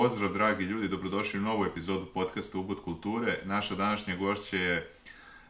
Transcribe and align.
Pozdrav, 0.00 0.32
dragi 0.32 0.64
ljudi, 0.64 0.88
dobrodošli 0.88 1.38
u 1.38 1.42
novu 1.42 1.64
epizodu 1.64 2.06
podcasta 2.14 2.58
Ubud 2.58 2.80
kulture. 2.84 3.40
Naša 3.44 3.74
današnja 3.74 4.16
gošća 4.16 4.56
je 4.56 4.90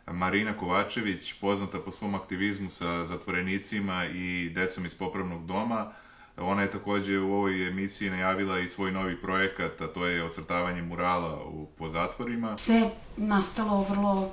Marina 0.07 0.57
Kovačević, 0.57 1.33
poznata 1.33 1.79
po 1.79 1.91
svom 1.91 2.15
aktivizmu 2.15 2.71
sa 2.71 3.05
zatvorenicima 3.05 4.05
i 4.07 4.51
decom 4.55 4.87
iz 4.87 4.95
popravnog 4.95 5.47
doma. 5.47 5.93
Ona 6.37 6.63
je 6.63 6.71
takođe 6.71 7.19
u 7.19 7.33
ovoj 7.33 7.69
emisiji 7.69 8.11
najavila 8.11 8.59
i 8.59 8.69
svoj 8.69 8.93
novi 8.93 9.21
projekat, 9.21 9.81
a 9.81 9.87
to 9.87 10.07
je 10.07 10.25
ocrtavanje 10.25 10.83
murala 10.83 11.45
u, 11.45 11.67
po 11.79 11.89
zatvorima. 11.89 12.57
Sve 12.57 12.91
nastalo 13.17 13.87
vrlo, 13.91 14.33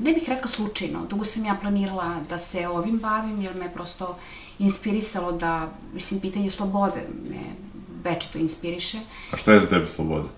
ne 0.00 0.12
bih 0.12 0.24
rekla 0.28 0.48
slučajno. 0.48 1.06
Dugo 1.06 1.24
sam 1.24 1.44
ja 1.44 1.56
planirala 1.60 2.20
da 2.28 2.38
se 2.38 2.68
ovim 2.68 2.98
bavim, 2.98 3.40
jer 3.40 3.54
me 3.54 3.74
prosto 3.74 4.18
inspirisalo 4.58 5.32
da, 5.32 5.72
mislim, 5.94 6.20
pitanje 6.20 6.50
slobode 6.50 7.06
me 7.30 7.67
večito 8.08 8.38
inspiriše. 8.38 8.98
A 9.32 9.36
šta 9.36 9.52
je 9.52 9.60
za 9.60 9.66
tebe 9.66 9.86
sloboda? 9.86 10.28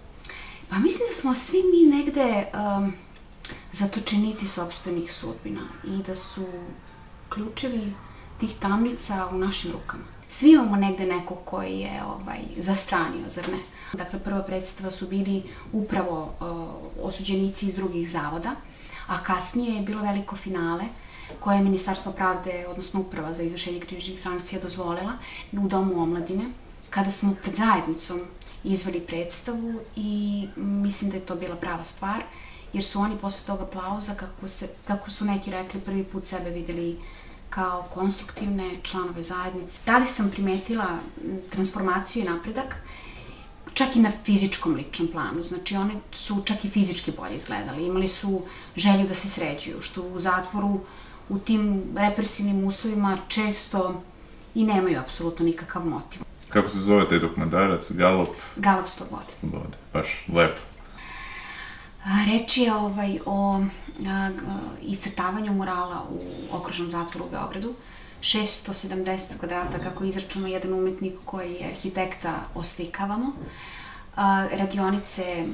Pa 0.69 0.77
mislim 0.77 1.09
da 1.09 1.15
smo 1.15 1.35
svi 1.35 1.59
mi 1.73 1.97
negde 1.97 2.47
um, 2.55 2.93
zatočenici 3.73 4.47
sobstvenih 4.47 5.15
sudbina 5.15 5.61
i 5.85 6.03
da 6.07 6.17
su 6.17 6.47
ključevi 7.29 7.93
tih 8.41 8.51
tamnica 8.61 9.29
u 9.33 9.39
našim 9.39 9.73
rukama. 9.73 10.05
Svi 10.29 10.53
imamo 10.53 10.77
negde 10.77 11.07
neko 11.07 11.35
koji 11.35 11.79
je 11.79 12.03
ovaj, 12.05 12.41
zastranio, 12.57 13.31
zar 13.31 13.49
ne? 13.49 13.59
Dakle, 13.93 14.19
prva 14.19 14.43
predstava 14.43 14.91
su 14.91 15.09
bili 15.09 15.43
upravo 15.73 16.35
uh, 16.41 17.07
osuđenici 17.07 17.67
iz 17.67 17.75
drugih 17.75 18.11
zavoda, 18.11 18.55
a 19.07 19.23
kasnije 19.23 19.77
je 19.77 19.83
bilo 19.83 20.03
veliko 20.03 20.37
finale 20.37 20.85
koje 21.41 21.57
je 21.57 21.63
Ministarstvo 21.63 22.13
pravde, 22.13 22.67
odnosno 22.69 23.01
Uprava 23.01 23.35
za 23.35 23.43
izvršenje 23.43 23.81
krivičnih 23.81 24.21
sankcija 24.21 24.63
dozvolila 24.63 25.13
u 25.53 25.69
Domu 25.69 26.03
omladine, 26.03 26.45
kada 26.91 27.11
smo 27.11 27.35
pred 27.43 27.57
zajednicom 27.57 28.21
izveli 28.65 29.01
predstavu 29.01 29.81
i 29.97 30.47
mislim 30.57 31.11
da 31.11 31.17
je 31.17 31.27
to 31.27 31.35
bila 31.35 31.57
prava 31.57 31.85
stvar, 31.85 32.23
jer 32.73 32.85
su 32.85 33.01
oni 33.01 33.17
posle 33.17 33.47
toga 33.47 33.63
aplauza, 33.63 34.15
kako, 34.15 34.49
se, 34.49 34.69
kako 34.87 35.11
su 35.11 35.25
neki 35.25 35.51
rekli, 35.51 35.81
prvi 35.81 36.05
put 36.05 36.25
sebe 36.25 36.51
videli 36.51 36.99
kao 37.51 37.83
konstruktivne 37.95 38.77
članove 38.83 39.23
zajednice. 39.23 39.81
Da 39.87 39.99
li 39.99 40.07
sam 40.07 40.31
primetila 40.31 40.99
transformaciju 41.51 42.23
i 42.23 42.29
napredak? 42.29 42.77
Čak 43.75 43.97
i 43.97 44.01
na 44.01 44.11
fizičkom 44.25 44.75
ličnom 44.75 45.09
planu. 45.09 45.45
Znači, 45.45 45.77
oni 45.77 45.95
su 46.13 46.43
čak 46.45 46.65
i 46.65 46.71
fizički 46.71 47.13
bolje 47.17 47.37
izgledali. 47.37 47.87
Imali 47.87 48.09
su 48.09 48.43
želju 48.77 49.09
da 49.09 49.15
se 49.15 49.29
sređuju, 49.29 49.83
što 49.83 50.03
u 50.03 50.21
zatvoru 50.21 50.81
u 51.29 51.39
tim 51.39 51.83
represivnim 51.97 52.65
uslovima 52.65 53.19
često 53.29 54.03
i 54.55 54.65
nemaju 54.65 55.01
apsolutno 55.01 55.45
nikakav 55.45 55.87
motiv. 55.87 56.30
Kako 56.51 56.69
se 56.69 56.79
zove 56.79 57.09
taj 57.09 57.19
dokumentarac? 57.19 57.93
Galop? 57.93 58.29
Galop 58.57 58.89
slobode. 58.89 59.33
Slobode, 59.41 59.77
baš 59.93 60.25
lepo. 60.29 60.61
Reč 62.27 62.57
je 62.57 62.75
ovaj, 62.75 63.19
o 63.27 63.61
a, 64.09 64.31
iscrtavanju 64.83 65.53
murala 65.53 66.07
u 66.11 66.21
okružnom 66.57 66.91
zatvoru 66.91 67.27
u 67.27 67.31
Beogradu. 67.31 67.75
670 68.21 69.39
kvadrata, 69.39 69.79
kako 69.79 70.05
izračuna 70.05 70.49
jedan 70.49 70.73
umetnik 70.73 71.15
koji 71.25 71.53
je 71.53 71.69
arhitekta 71.69 72.35
oslikavamo. 72.55 73.33
A, 74.17 74.47
radionice 74.53 75.47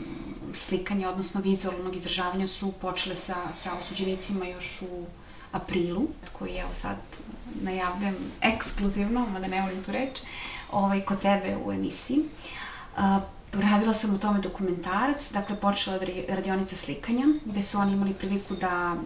slikanja, 0.55 1.11
odnosno 1.11 1.41
vizualnog 1.41 1.97
izražavanja 1.97 2.47
su 2.47 2.73
počele 2.83 3.17
sa, 3.17 3.37
sa 3.53 3.71
osuđenicima 3.81 4.47
još 4.47 4.83
u 4.83 5.07
aprilu, 5.53 6.09
koji 6.33 6.57
evo 6.57 6.73
sad 6.73 6.97
najavljam 7.63 8.15
ekskluzivno, 8.41 9.27
mada 9.33 9.47
ne 9.47 9.63
volim 9.63 9.85
tu 9.85 9.93
reč, 9.93 10.21
ovaj, 10.73 11.01
kod 11.01 11.21
tebe 11.21 11.57
u 11.65 11.73
emisiji. 11.73 12.25
A, 12.97 13.21
radila 13.53 13.95
sam 13.95 14.15
u 14.15 14.19
tome 14.19 14.41
dokumentarac, 14.41 15.33
dakle 15.33 15.57
počela 15.57 15.97
od 15.97 16.03
radionica 16.29 16.77
slikanja, 16.77 17.25
gde 17.45 17.63
su 17.63 17.79
oni 17.79 17.93
imali 17.93 18.15
priliku 18.15 18.55
da 18.55 18.97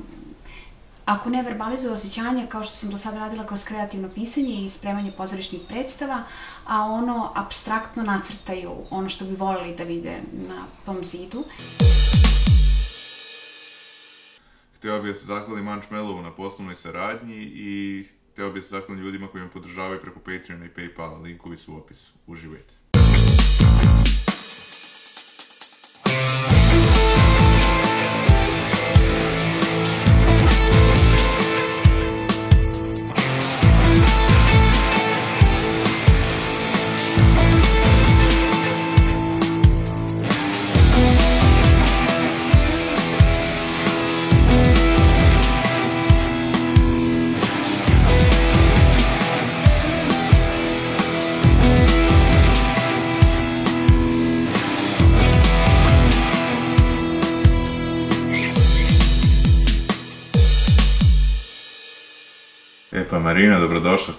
ako 1.05 1.31
ne 1.31 1.43
verbalizuju 1.43 1.93
osjećanja, 1.93 2.47
kao 2.47 2.65
što 2.65 2.77
sam 2.77 2.91
do 2.91 2.99
sada 2.99 3.19
radila 3.19 3.47
kroz 3.47 3.65
kreativno 3.65 4.09
pisanje 4.09 4.67
i 4.67 4.71
spremanje 4.71 5.13
pozorišnih 5.13 5.63
predstava, 5.69 6.23
a 6.67 6.85
ono 6.85 7.33
abstraktno 7.35 8.03
nacrtaju 8.03 8.73
ono 8.91 9.09
što 9.09 9.25
bi 9.25 9.35
volili 9.35 9.77
da 9.77 9.85
vide 9.85 10.21
na 10.33 10.65
tom 10.85 11.05
zidu. 11.05 11.45
Hteo 14.77 15.03
bih 15.03 15.13
da 15.13 15.15
se 15.15 15.27
zahvalim 15.27 15.65
Mančmelovu 15.65 16.23
na 16.23 16.31
poslovnoj 16.31 16.75
saradnji 16.75 17.37
i 17.55 18.07
hteo 18.33 18.51
bih 18.51 18.63
da 18.63 18.63
se 18.63 18.69
zahvalim 18.69 19.05
ljudima 19.05 19.29
koji 19.29 19.45
me 19.45 19.51
podržavaju 19.51 20.01
preko 20.01 20.19
Patreona 20.19 20.65
i 20.65 20.75
Paypala. 20.77 21.23
Linkovi 21.23 21.57
su 21.57 21.75
u 21.75 21.77
opisu. 21.77 22.13
Uživajte. 22.27 22.90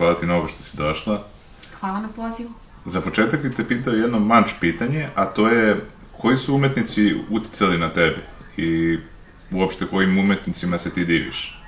Hvala 0.02 0.20
ti 0.20 0.26
mnogo 0.26 0.48
što 0.48 0.64
si 0.64 0.78
došla. 0.78 1.24
Hvala 1.80 2.00
na 2.00 2.08
pozivu. 2.16 2.50
Za 2.86 3.02
početak 3.02 3.42
bih 3.42 3.56
te 3.56 3.68
pitao 3.68 3.94
jedno 3.94 4.20
manč 4.20 4.52
pitanje, 4.60 5.10
a 5.16 5.26
to 5.26 5.48
je 5.48 5.86
koji 6.18 6.38
su 6.38 6.56
umetnici 6.56 7.16
uticali 7.30 7.78
na 7.78 7.94
tebe 7.94 8.28
i 8.58 9.00
uopšte 9.52 9.86
kojim 9.88 10.18
umetnicima 10.18 10.80
se 10.80 10.94
ti 10.94 11.06
diviš? 11.06 11.62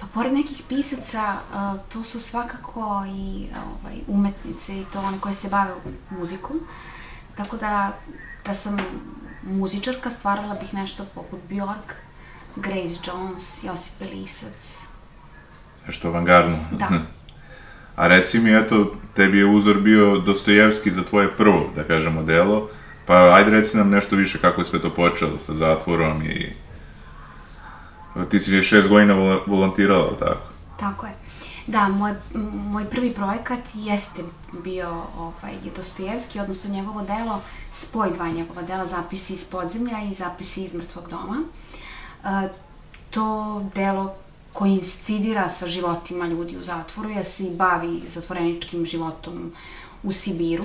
Pa 0.00 0.06
pored 0.14 0.32
nekih 0.32 0.62
pisaca, 0.68 1.34
uh, 1.34 1.80
to 1.92 2.02
su 2.02 2.20
svakako 2.20 3.04
i 3.08 3.46
ovaj, 3.66 3.96
umetnice 4.08 4.80
i 4.80 4.84
to 4.92 5.00
one 5.00 5.20
koje 5.20 5.34
se 5.34 5.48
bave 5.48 5.72
muzikom. 6.10 6.60
Tako 7.36 7.56
da, 7.56 7.98
da 8.46 8.54
sam 8.54 8.78
muzičarka, 9.42 10.10
stvarala 10.10 10.54
bih 10.54 10.74
nešto 10.74 11.06
poput 11.14 11.40
Bjork, 11.48 11.94
Grace 12.56 12.98
Jones, 13.06 13.64
Josip 13.64 14.02
Elisac. 14.02 14.93
Nešto 15.86 16.08
avangardno. 16.08 16.58
Da. 16.70 16.88
A 17.96 18.06
reci 18.06 18.38
mi, 18.38 18.56
eto, 18.56 18.94
tebi 19.14 19.38
je 19.38 19.46
uzor 19.46 19.80
bio 19.80 20.18
Dostojevski 20.18 20.90
za 20.90 21.02
tvoje 21.02 21.36
prvo, 21.36 21.70
da 21.74 21.84
kažemo, 21.84 22.22
delo, 22.22 22.68
pa 23.06 23.34
ajde 23.34 23.50
reci 23.50 23.76
nam 23.76 23.90
nešto 23.90 24.16
više 24.16 24.38
kako 24.38 24.60
je 24.60 24.64
sve 24.64 24.82
to 24.82 24.90
počelo 24.90 25.38
sa 25.38 25.54
zatvorom 25.54 26.22
i... 26.22 26.52
Ti 28.30 28.40
si 28.40 28.62
šest 28.62 28.88
godina 28.88 29.14
vol 29.14 29.40
volontirala, 29.46 30.16
tako? 30.18 30.40
Tako 30.80 31.06
je. 31.06 31.12
Da, 31.66 31.88
moj, 31.88 32.14
moj 32.52 32.84
prvi 32.84 33.10
projekat 33.10 33.60
jeste 33.74 34.22
bio 34.64 34.88
ovaj, 35.18 35.52
Dostojevski, 35.76 36.40
odnosno 36.40 36.74
njegovo 36.74 37.02
delo, 37.02 37.40
spoj 37.72 38.10
dva 38.10 38.28
njegova 38.28 38.62
dela, 38.62 38.86
zapisi 38.86 39.34
iz 39.34 39.44
podzemlja 39.44 40.02
i 40.10 40.14
zapisi 40.14 40.64
iz 40.64 40.74
mrtvog 40.74 41.08
doma. 41.10 41.42
E, 42.24 42.48
to 43.10 43.60
delo 43.74 44.14
koji 44.54 44.72
incidira 44.72 45.48
sa 45.48 45.68
životima 45.68 46.26
ljudi 46.26 46.56
u 46.56 46.62
zatvoru, 46.62 47.10
jer 47.10 47.26
se 47.26 47.44
i 47.44 47.56
bavi 47.56 48.02
zatvoreničkim 48.08 48.86
životom 48.86 49.52
u 50.02 50.12
Sibiru. 50.12 50.64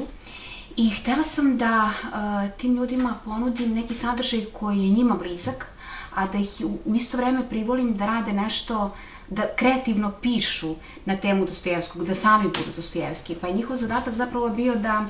I 0.78 0.90
htela 0.90 1.24
sam 1.24 1.58
da 1.58 1.90
uh, 1.90 2.58
tim 2.58 2.76
ljudima 2.76 3.16
ponudim 3.26 3.74
neki 3.74 3.96
sadržaj 3.96 4.46
koji 4.54 4.78
je 4.78 4.90
njima 4.90 5.16
blizak, 5.16 5.68
a 6.16 6.28
da 6.28 6.38
ih 6.38 6.62
u 6.86 6.96
isto 6.96 7.18
vreme 7.18 7.50
privolim 7.50 7.98
da 7.98 8.06
rade 8.06 8.34
nešto, 8.34 8.94
da 9.30 9.48
kreativno 9.56 10.12
pišu 10.22 10.76
na 11.06 11.18
temu 11.18 11.46
Dostojevskog, 11.46 12.06
da 12.06 12.14
sami 12.16 12.44
budu 12.44 12.72
Dostojevski. 12.76 13.36
Pa 13.42 13.48
je 13.48 13.54
njihov 13.54 13.76
zadatak 13.76 14.14
zapravo 14.14 14.50
bio 14.50 14.76
da 14.76 15.06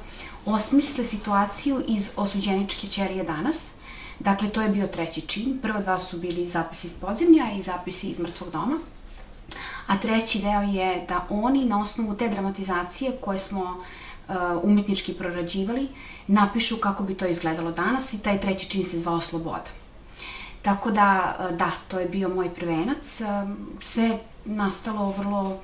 osmisle 0.45 1.05
situaciju 1.05 1.83
iz 1.87 2.09
osuđeničke 2.15 2.87
ćerije 2.87 3.23
danas, 3.23 3.78
Dakle, 4.19 4.49
to 4.49 4.61
je 4.61 4.69
bio 4.69 4.87
treći 4.87 5.21
čin. 5.21 5.59
Prva 5.61 5.79
dva 5.81 5.97
su 5.97 6.17
bili 6.17 6.47
zapisi 6.47 6.87
iz 6.87 6.93
podzemlja 6.93 7.45
i 7.59 7.61
zapisi 7.61 8.07
iz 8.07 8.19
mrtvog 8.19 8.51
doma. 8.51 8.77
A 9.87 9.97
treći 9.97 10.39
deo 10.39 10.61
je 10.61 11.05
da 11.07 11.25
oni 11.29 11.65
na 11.65 11.81
osnovu 11.81 12.15
te 12.15 12.29
dramatizacije 12.29 13.11
koje 13.21 13.39
smo 13.39 13.61
uh, 13.61 14.35
umetnički 14.63 15.13
prorađivali, 15.13 15.87
napišu 16.27 16.77
kako 16.77 17.03
bi 17.03 17.15
to 17.15 17.25
izgledalo 17.25 17.71
danas 17.71 18.13
i 18.13 18.23
taj 18.23 18.41
treći 18.41 18.69
čin 18.69 18.85
se 18.85 18.97
zvao 18.97 19.21
Sloboda. 19.21 19.71
Tako 20.61 20.91
da, 20.91 21.37
uh, 21.39 21.57
da, 21.57 21.71
to 21.87 21.99
je 21.99 22.09
bio 22.09 22.29
moj 22.29 22.49
prvenac. 22.49 23.21
Uh, 23.21 23.49
sve 23.79 24.19
nastalo 24.45 25.11
vrlo 25.17 25.59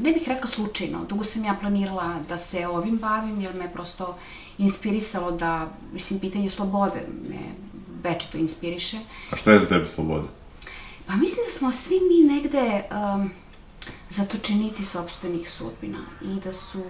ne 0.00 0.12
bih 0.12 0.28
rekla 0.28 0.46
slučajno, 0.46 1.04
dugo 1.04 1.24
sam 1.24 1.44
ja 1.44 1.54
planirala 1.60 2.16
da 2.28 2.38
se 2.38 2.66
ovim 2.66 2.96
bavim, 2.98 3.40
jer 3.40 3.54
me 3.54 3.72
prosto 3.72 4.16
inspirisalo 4.58 5.30
da, 5.30 5.68
mislim, 5.92 6.20
pitanje 6.20 6.50
slobode 6.50 7.06
me 7.28 7.40
večito 8.02 8.38
inspiriše. 8.38 8.98
A 9.30 9.36
šta 9.36 9.52
je 9.52 9.58
za 9.58 9.66
tebe 9.66 9.86
sloboda? 9.86 10.28
Pa 11.06 11.14
mislim 11.14 11.46
da 11.46 11.50
smo 11.50 11.72
svi 11.72 12.00
mi 12.08 12.34
negde 12.34 12.82
um, 12.90 13.30
zatočenici 14.10 14.84
sobstvenih 14.84 15.50
sudbina 15.50 15.98
i 16.22 16.40
da 16.44 16.52
su 16.52 16.84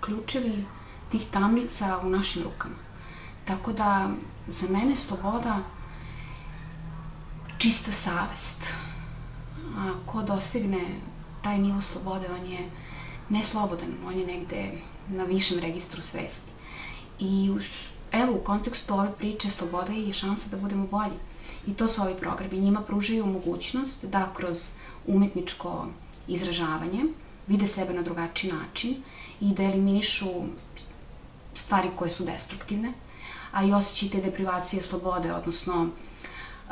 ključevi 0.00 0.64
tih 1.10 1.22
tamnica 1.30 1.98
u 2.02 2.10
našim 2.10 2.42
rukama. 2.42 2.74
Tako 3.44 3.72
da, 3.72 4.10
za 4.48 4.68
mene 4.68 4.96
sloboda 4.96 5.58
čista 7.58 7.92
savest. 7.92 8.74
A 9.76 9.92
ko 10.06 10.22
dosegne 10.22 10.80
taj 11.42 11.58
nivo 11.58 11.80
slobode, 11.80 12.26
on 12.40 12.46
je 12.46 12.58
neslobodan, 13.28 13.94
on 14.06 14.18
je 14.18 14.26
negde 14.26 14.72
na 15.08 15.24
višem 15.24 15.58
registru 15.58 16.02
svesti. 16.02 16.50
I 17.20 17.50
evo, 18.12 18.32
u 18.32 18.44
kontekstu 18.44 18.94
ove 18.94 19.12
priče, 19.18 19.50
sloboda 19.50 19.92
je 19.92 20.12
šansa 20.12 20.50
da 20.50 20.56
budemo 20.56 20.86
bolji. 20.86 21.18
I 21.66 21.74
to 21.74 21.88
su 21.88 22.02
ovi 22.02 22.14
programi. 22.14 22.58
Njima 22.58 22.80
pružaju 22.80 23.26
mogućnost 23.26 24.04
da 24.04 24.32
kroz 24.34 24.70
umetničko 25.06 25.86
izražavanje 26.28 27.04
vide 27.46 27.66
sebe 27.66 27.94
na 27.94 28.02
drugačiji 28.02 28.52
način 28.52 28.96
i 29.40 29.54
da 29.54 29.62
eliminišu 29.62 30.26
stvari 31.54 31.88
koje 31.96 32.10
su 32.10 32.24
destruktivne, 32.24 32.92
a 33.52 33.64
i 33.64 33.72
osjećaj 33.72 34.08
te 34.08 34.20
deprivacije 34.20 34.82
slobode, 34.82 35.32
odnosno 35.32 35.88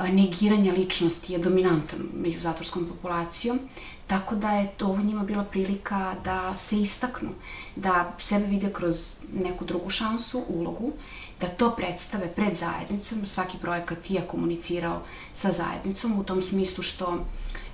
negiranja 0.04 0.72
ličnosti 0.72 1.32
je 1.32 1.38
dominantan 1.38 2.00
među 2.14 2.40
zatvorskom 2.40 2.84
populacijom, 2.84 3.60
tako 4.06 4.34
da 4.34 4.50
je 4.50 4.68
to 4.76 4.86
ovo 4.86 5.02
njima 5.02 5.22
bila 5.22 5.44
prilika 5.44 6.14
da 6.24 6.56
se 6.56 6.80
istaknu, 6.80 7.30
da 7.76 8.14
sebe 8.18 8.46
vide 8.46 8.72
kroz 8.72 9.16
neku 9.32 9.64
drugu 9.64 9.90
šansu, 9.90 10.44
ulogu, 10.48 10.92
da 11.40 11.46
to 11.46 11.70
predstave 11.70 12.28
pred 12.28 12.56
zajednicom, 12.56 13.26
svaki 13.26 13.58
projekat 13.58 14.10
je 14.10 14.20
komunicirao 14.20 15.02
sa 15.34 15.52
zajednicom 15.52 16.18
u 16.18 16.24
tom 16.24 16.42
smislu 16.42 16.82
što 16.82 17.18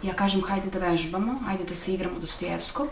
ja 0.02 0.14
kažem 0.14 0.42
hajde 0.42 0.70
da 0.70 0.78
vežbamo, 0.78 1.38
hajde 1.46 1.64
da 1.64 1.74
se 1.74 1.94
igramo 1.94 2.18
Dostojevskog 2.18 2.88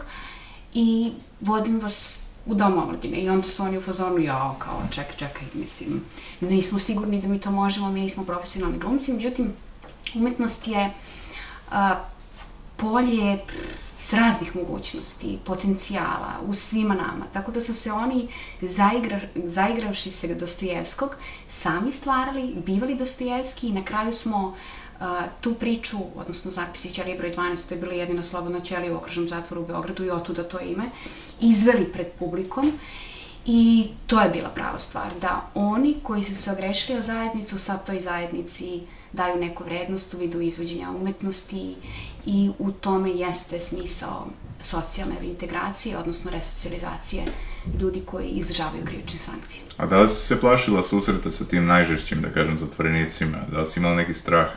i 0.75 1.13
vodim 1.41 1.81
vas 1.81 2.21
u 2.47 2.55
dom 2.55 2.79
omladine. 2.79 3.19
I 3.19 3.29
onda 3.29 3.49
su 3.49 3.63
oni 3.63 3.79
u 3.79 3.83
fazonu, 3.83 4.19
ja, 4.19 4.55
kao, 4.59 4.83
čekaj, 4.91 5.17
čekaj, 5.17 5.43
mislim, 5.55 6.05
nismo 6.41 6.79
sigurni 6.79 7.21
da 7.23 7.29
mi 7.29 7.41
to 7.41 7.51
možemo, 7.51 7.91
mi 7.91 8.01
nismo 8.01 8.25
profesionalni 8.25 8.79
glumci, 8.79 9.13
međutim, 9.13 9.53
umetnost 10.15 10.69
je 10.69 10.91
polje 12.81 13.39
iz 14.03 14.15
raznih 14.15 14.57
mogućnosti, 14.57 15.39
potencijala 15.45 16.33
u 16.47 16.55
svima 16.55 16.95
nama. 16.95 17.27
Tako 17.33 17.53
da 17.53 17.61
su 17.61 17.75
se 17.75 17.93
oni, 17.93 18.29
zaigra, 18.63 19.21
zaigravši 19.35 20.11
se 20.11 20.35
Dostojevskog, 20.35 21.17
sami 21.49 21.93
stvarali, 21.93 22.55
bivali 22.67 22.95
Dostojevski 22.95 23.69
i 23.69 23.73
na 23.73 23.85
kraju 23.85 24.15
smo 24.15 24.47
uh, 24.47 25.07
tu 25.41 25.55
priču, 25.55 25.97
odnosno 26.17 26.51
zapisi 26.51 26.91
Ćelije 26.91 27.19
broj 27.19 27.35
12, 27.35 27.69
to 27.69 27.75
je 27.75 27.81
bila 27.81 27.93
jedina 27.93 28.25
slobodna 28.25 28.61
ćelija 28.61 28.95
u 28.95 28.97
okružnom 28.97 29.29
zatvoru 29.29 29.63
u 29.63 29.67
Beogradu 29.67 30.05
i 30.05 30.11
otuda 30.11 30.45
to 30.45 30.61
ime, 30.61 30.85
izveli 31.41 31.93
pred 31.93 32.07
publikom 32.19 32.73
i 33.47 33.89
to 34.07 34.21
je 34.21 34.31
bila 34.31 34.49
prava 34.49 34.79
stvar, 34.79 35.11
da 35.21 35.51
oni 35.55 35.97
koji 36.03 36.23
su 36.23 36.37
se 36.37 36.53
ogrešili 36.53 36.99
o 36.99 37.03
zajednicu, 37.03 37.59
sad 37.59 37.87
toj 37.87 38.01
zajednici 38.01 38.81
daju 39.13 39.41
neku 39.41 39.65
vrednost 39.65 40.15
u 40.15 40.19
vidu 40.19 40.41
izvođenja 40.41 40.91
umetnosti 40.91 41.75
i 42.27 42.51
u 42.59 42.73
tome 42.73 43.11
jeste 43.11 43.61
smisao 43.61 44.27
socijalne 44.63 45.15
reintegracije, 45.21 45.99
odnosno 45.99 46.31
resocijalizacije 46.31 47.25
ljudi 47.81 48.03
koji 48.07 48.29
izdržavaju 48.29 48.85
krivične 48.85 49.19
sankcije. 49.19 49.63
A 49.77 49.87
da 49.87 50.01
li 50.01 50.09
si 50.09 50.27
se 50.27 50.41
plašila 50.41 50.83
susreta 50.83 51.31
sa 51.31 51.45
tim 51.45 51.67
najžešćim, 51.67 52.23
da 52.23 52.33
kažem, 52.33 52.59
zatvorenicima? 52.59 53.39
Da 53.53 53.61
li 53.61 53.67
si 53.67 53.81
imala 53.81 53.95
neki 53.95 54.15
strah? 54.15 54.51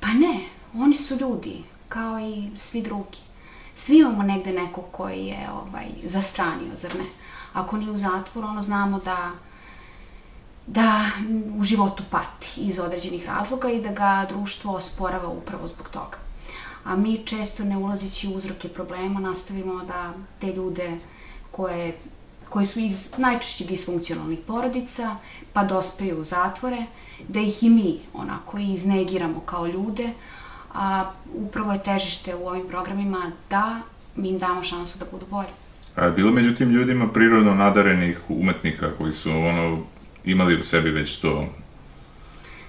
Pa 0.00 0.08
ne, 0.08 0.40
oni 0.74 0.96
su 0.96 1.16
ljudi, 1.16 1.62
kao 1.88 2.20
i 2.20 2.50
svi 2.56 2.82
drugi. 2.82 3.18
Svi 3.74 3.98
imamo 3.98 4.22
negde 4.22 4.52
nekog 4.52 4.84
koji 4.92 5.26
je 5.26 5.48
ovaj, 5.52 5.86
zastranio, 6.04 6.76
zar 6.76 6.94
ne? 6.94 7.04
Ako 7.52 7.76
nije 7.76 7.90
u 7.90 7.98
zatvoru, 7.98 8.48
ono 8.48 8.62
znamo 8.62 8.98
da 8.98 9.30
da 10.66 11.04
u 11.58 11.64
životu 11.64 12.02
pati 12.10 12.60
iz 12.60 12.78
određenih 12.78 13.26
razloga 13.26 13.70
i 13.70 13.82
da 13.82 13.92
ga 13.92 14.26
društvo 14.28 14.74
osporava 14.74 15.28
upravo 15.28 15.66
zbog 15.66 15.88
toga. 15.88 16.18
A 16.84 16.96
mi 16.96 17.22
često 17.24 17.64
ne 17.64 17.76
ulazići 17.76 18.28
u 18.28 18.36
uzroke 18.36 18.68
problema 18.68 19.20
nastavimo 19.20 19.84
da 19.84 20.12
te 20.40 20.52
ljude 20.52 20.90
koje, 21.50 21.96
koji 22.48 22.66
su 22.66 22.80
iz 22.80 23.08
najčešće 23.18 23.64
disfunkcionalnih 23.64 24.38
porodica 24.46 25.16
pa 25.52 25.64
dospeju 25.64 26.20
u 26.20 26.24
zatvore, 26.24 26.84
da 27.28 27.40
ih 27.40 27.62
i 27.62 27.70
mi 27.70 27.98
onako 28.14 28.58
iznegiramo 28.58 29.40
kao 29.40 29.66
ljude, 29.66 30.10
a 30.74 31.10
upravo 31.34 31.72
je 31.72 31.82
težište 31.82 32.34
u 32.34 32.48
ovim 32.48 32.68
programima 32.68 33.32
da 33.50 33.80
mi 34.16 34.28
im 34.28 34.38
damo 34.38 34.64
šansu 34.64 34.98
da 34.98 35.04
budu 35.12 35.26
bolji. 35.30 35.48
A 35.96 36.10
bilo 36.10 36.32
među 36.32 36.54
tim 36.54 36.70
ljudima 36.70 37.08
prirodno 37.08 37.54
nadarenih 37.54 38.20
umetnika 38.28 38.90
koji 38.98 39.12
su 39.12 39.30
ono 39.30 39.78
imali 40.24 40.58
u 40.58 40.62
sebi 40.62 40.90
već 40.90 41.18
to? 41.18 41.46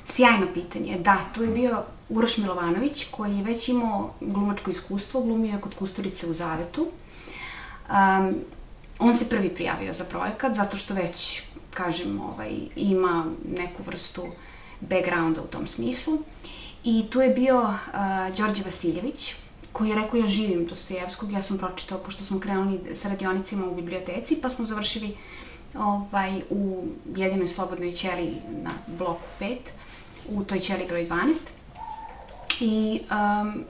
Sjajno 0.06 0.48
pitanje. 0.53 1.00
Da, 1.00 1.18
tu 1.33 1.44
je 1.44 1.50
bio 1.50 1.83
Uroš 2.09 2.38
Milovanović, 2.38 3.07
koji 3.12 3.38
je 3.38 3.44
već 3.44 3.69
imao 3.69 4.13
glumačko 4.21 4.71
iskustvo, 4.71 5.21
glumio 5.21 5.53
je 5.53 5.62
kod 5.62 5.75
Kusturice 5.75 6.27
u 6.27 6.33
Zavetu. 6.33 6.81
Um, 6.81 8.36
on 9.00 9.15
se 9.15 9.30
prvi 9.30 9.50
prijavio 9.50 9.94
za 9.94 10.03
projekat, 10.03 10.53
zato 10.53 10.77
što 10.77 10.94
već, 10.94 11.42
kažem, 11.74 12.21
ovaj, 12.21 12.51
ima 12.75 13.25
neku 13.56 13.83
vrstu 13.83 14.25
backgrounda 14.81 15.42
u 15.42 15.48
tom 15.48 15.68
smislu. 15.68 16.18
I 16.83 17.06
tu 17.09 17.21
je 17.21 17.30
bio 17.30 17.62
uh, 17.62 18.36
Đorđe 18.38 18.63
Vasiljević, 18.63 19.36
koji 19.71 19.89
je 19.89 19.95
rekao 19.95 20.19
ja 20.19 20.27
živim 20.27 20.65
Dostojevskog, 20.65 21.31
ja 21.31 21.42
sam 21.42 21.57
pročitao, 21.57 21.98
pošto 21.98 22.24
smo 22.24 22.39
krenuli 22.39 22.95
sa 22.95 23.09
radionicima 23.09 23.65
u 23.65 23.75
biblioteci, 23.75 24.39
pa 24.42 24.50
smo 24.50 24.65
završili 24.65 25.07
uh, 25.07 25.18
ovaj, 25.76 26.42
u 26.50 26.84
jedinoj 27.16 27.48
slobodnoj 27.48 27.94
ćeli 27.94 28.36
na 28.50 28.72
bloku 28.88 29.26
5, 29.40 29.58
u 30.30 30.44
toj 30.44 30.60
ćeli 30.60 30.86
broj 30.88 31.08
12. 31.08 31.48
I 32.60 33.02
um, 33.12 33.64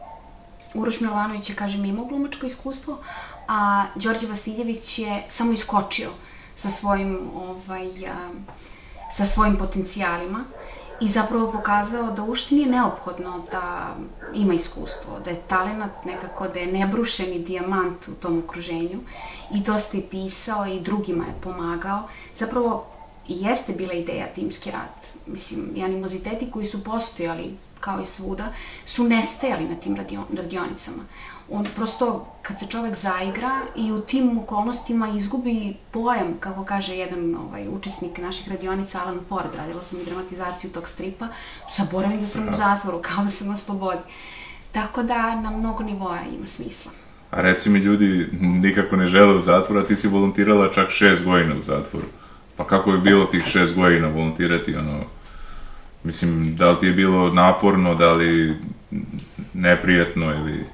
Uroš 0.74 1.00
Milovanović 1.00 1.50
je, 1.50 1.56
kažem, 1.56 1.86
imao 1.86 2.06
glumačko 2.06 2.46
iskustvo, 2.46 2.98
a 3.48 3.86
Đorđe 3.96 4.28
Vasiljević 4.28 5.00
je 5.00 5.24
samo 5.30 5.52
iskočio 5.52 6.10
sa 6.56 6.72
svojim, 6.72 7.20
ovaj, 7.36 7.88
um, 7.88 8.46
sa 9.12 9.26
svojim 9.26 9.58
potencijalima 9.58 10.44
i 11.02 11.08
zapravo 11.08 11.52
pokazao 11.52 12.12
da 12.12 12.24
ušte 12.24 12.56
nije 12.56 12.68
neophodno 12.68 13.44
da 13.52 13.96
ima 14.34 14.54
iskustvo, 14.54 15.20
da 15.26 15.30
je 15.30 15.42
talenat 15.48 16.06
nekako, 16.06 16.48
da 16.48 16.60
je 16.60 16.72
nebrušeni 16.72 17.40
dijamant 17.40 18.08
u 18.08 18.16
tom 18.16 18.44
okruženju 18.46 19.00
i 19.54 19.60
dosta 19.60 19.98
je 19.98 20.10
pisao 20.10 20.66
i 20.66 20.80
drugima 20.80 21.24
je 21.24 21.42
pomagao. 21.42 22.04
Zapravo 22.34 22.91
jeste 23.28 23.74
bila 23.74 23.94
ideja 23.94 24.28
timski 24.36 24.72
rad. 24.72 25.08
Mislim, 25.28 25.70
i 25.76 25.84
animoziteti 25.84 26.52
koji 26.52 26.66
su 26.66 26.84
postojali 26.84 27.58
kao 27.80 28.02
i 28.02 28.06
svuda, 28.06 28.54
su 28.86 29.04
nestajali 29.04 29.70
na 29.70 29.76
tim 29.76 29.98
radionicama 30.34 31.04
on 31.52 31.66
prosto, 31.76 32.28
kad 32.42 32.60
se 32.60 32.68
čovek 32.68 32.96
zaigra 32.96 33.62
i 33.76 33.92
u 33.92 34.02
tim 34.02 34.40
okolnostima 34.40 35.10
izgubi 35.10 35.74
pojam, 35.92 36.34
kako 36.40 36.66
kaže 36.66 36.96
jedan 36.96 37.36
ovaj, 37.36 37.68
učesnik 37.68 38.18
naših 38.18 38.50
radionica, 38.50 39.00
Alan 39.02 39.20
Ford, 39.30 39.56
radila 39.58 39.82
sam 39.82 40.00
i 40.00 40.06
dramatizaciju 40.06 40.72
tog 40.72 40.90
stripa, 40.90 41.28
zaboravim 41.78 42.20
da 42.20 42.26
sam 42.26 42.50
u 42.54 42.56
zatvoru, 42.56 43.02
kao 43.08 43.24
da 43.24 43.30
sam 43.30 43.48
na 43.48 43.58
slobodi. 43.58 44.02
Tako 44.72 45.04
da 45.04 45.42
na 45.42 45.52
mnogo 45.52 45.84
nivoja 45.84 46.22
ima 46.38 46.48
smisla. 46.48 46.92
A 47.32 47.42
reci 47.42 47.70
mi, 47.70 47.80
ljudi 47.80 48.30
nikako 48.42 48.96
ne 48.96 49.08
žele 49.08 49.36
u 49.36 49.42
zatvoru, 49.42 49.82
a 49.82 49.84
ti 49.84 49.96
si 49.96 50.08
volontirala 50.08 50.74
čak 50.74 50.90
šest 50.90 51.24
godina 51.24 51.56
u 51.56 51.62
zatvoru. 51.62 52.06
Pa 52.58 52.64
kako 52.64 52.92
je 52.92 52.98
bilo 52.98 53.26
tih 53.26 53.44
šest 53.44 53.76
godina 53.76 54.08
volontirati, 54.08 54.76
ono, 54.76 55.00
mislim, 56.04 56.56
da 56.56 56.70
li 56.70 56.80
ti 56.80 56.86
je 56.86 56.94
bilo 56.94 57.34
naporno, 57.34 57.96
da 57.96 58.12
li 58.12 58.58
neprijatno 59.54 60.26
ili... 60.34 60.66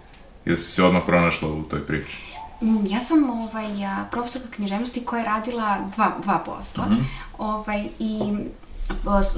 Ili 0.45 0.57
si 0.57 0.71
se 0.71 0.83
odmah 0.83 1.03
pronašla 1.05 1.49
u 1.49 1.63
toj 1.63 1.87
priči? 1.87 2.17
Mm, 2.61 2.85
ja 2.85 2.99
sam 2.99 3.29
ovaj, 3.29 3.67
profesorka 4.11 4.47
književnosti 4.51 5.05
koja 5.05 5.19
je 5.19 5.25
radila 5.25 5.77
dva, 5.95 6.11
dva 6.23 6.43
posla. 6.45 6.85
Mm 6.85 6.89
-hmm. 6.89 7.03
ovaj, 7.37 7.87
I 7.99 8.19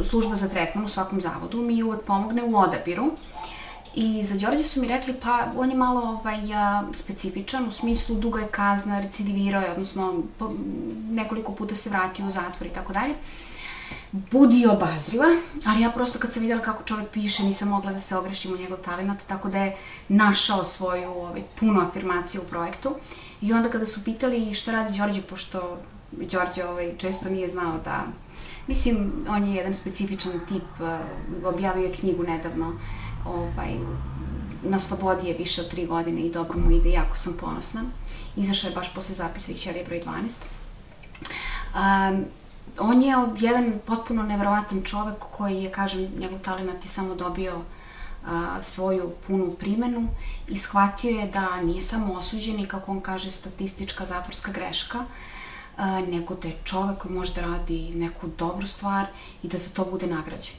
služba 0.10 0.36
za 0.36 0.48
tretman 0.48 0.86
u 0.86 0.90
svakom 0.90 1.22
zavodu 1.22 1.58
mi 1.58 1.84
uvek 1.84 2.02
pomogne 2.02 2.44
u 2.44 2.58
odabiru. 2.58 3.12
I 4.00 4.26
za 4.26 4.38
Đorđe 4.38 4.64
su 4.64 4.82
mi 4.82 4.88
rekli, 4.88 5.14
pa 5.14 5.48
on 5.58 5.70
je 5.70 5.76
malo 5.78 6.02
ovaj, 6.02 6.38
specifičan, 6.94 7.68
u 7.68 7.72
smislu 7.72 8.16
duga 8.16 8.40
je 8.40 8.48
kazna, 8.48 9.02
recidivirao 9.02 9.62
je, 9.62 9.72
odnosno 9.72 10.24
nekoliko 11.10 11.52
puta 11.52 11.76
se 11.76 11.90
vratio 11.90 12.28
u 12.28 12.32
zatvor 12.32 12.68
i 12.68 12.74
tako 12.74 12.94
dalje. 12.94 13.14
budi 14.12 14.68
obazriva, 14.68 15.26
ali 15.66 15.82
ja 15.82 15.90
prosto 15.90 16.20
kad 16.20 16.34
sam 16.34 16.42
videla 16.42 16.62
kako 16.62 16.84
čovjek 16.84 17.10
piše 17.10 17.44
nisam 17.44 17.68
mogla 17.68 17.92
da 17.92 18.00
se 18.00 18.18
ogrešim 18.18 18.54
u 18.54 18.58
njegov 18.58 18.78
talent, 18.78 19.20
tako 19.28 19.50
da 19.50 19.58
je 19.58 19.78
našao 20.08 20.64
svoju 20.64 21.12
ovaj, 21.12 21.42
punu 21.60 21.82
afirmaciju 21.82 22.42
u 22.42 22.50
projektu. 22.50 22.96
I 23.42 23.54
onda 23.54 23.70
kada 23.70 23.86
su 23.86 24.04
pitali 24.04 24.54
šta 24.54 24.72
radi 24.72 24.98
Đorđe, 24.98 25.22
pošto 25.22 25.78
Đorđe 26.12 26.66
ovaj, 26.66 26.98
često 26.98 27.30
nije 27.30 27.48
znao 27.48 27.80
da 27.86 28.04
Mislim, 28.70 29.12
on 29.30 29.48
je 29.48 29.56
jedan 29.56 29.74
specifičan 29.74 30.32
tip, 30.50 30.64
objavio 31.46 31.86
je 31.86 31.94
knjigu 31.94 32.24
nedavno, 32.24 32.74
ovaj, 33.26 33.78
na 34.64 34.80
slobodi 34.80 35.28
je 35.28 35.38
više 35.38 35.62
od 35.62 35.70
tri 35.70 35.86
godine 35.86 36.22
i 36.22 36.32
dobro 36.32 36.60
mu 36.60 36.72
ide, 36.72 36.90
jako 36.90 37.18
sam 37.18 37.38
ponosna. 37.40 37.82
Izašao 38.36 38.70
je 38.70 38.76
baš 38.76 38.94
posle 38.94 39.16
zapisa 39.16 39.54
Ćelije 39.54 39.86
broj 39.86 40.02
12. 40.06 40.44
Um, 41.76 42.26
on 42.80 43.02
je 43.02 43.16
jedan 43.40 43.80
potpuno 43.86 44.24
neverovatan 44.24 44.84
čovek 44.84 45.16
koji 45.32 45.64
je, 45.64 45.72
kažem, 45.72 46.08
njegov 46.20 46.40
talent 46.40 46.84
je 46.84 46.90
samo 46.90 47.16
dobio 47.16 47.62
a, 48.26 48.58
svoju 48.62 49.12
punu 49.28 49.54
primenu 49.60 50.08
i 50.48 50.58
shvatio 50.58 51.20
je 51.20 51.28
da 51.28 51.62
nije 51.62 51.82
samo 51.82 52.14
osuđen 52.14 52.60
i, 52.60 52.68
kako 52.68 52.92
on 52.92 53.02
kaže, 53.02 53.32
statistička 53.32 54.06
zatvorska 54.06 54.52
greška, 54.52 55.06
a, 55.78 56.02
nego 56.02 56.36
da 56.36 56.48
je 56.48 56.58
čovek 56.64 56.98
koji 56.98 57.14
može 57.14 57.34
da 57.34 57.42
radi 57.42 57.92
neku 57.96 58.28
dobru 58.38 58.68
stvar 58.68 59.06
i 59.44 59.48
da 59.48 59.58
za 59.58 59.70
to 59.70 59.86
bude 59.86 60.08
nagrađen. 60.08 60.56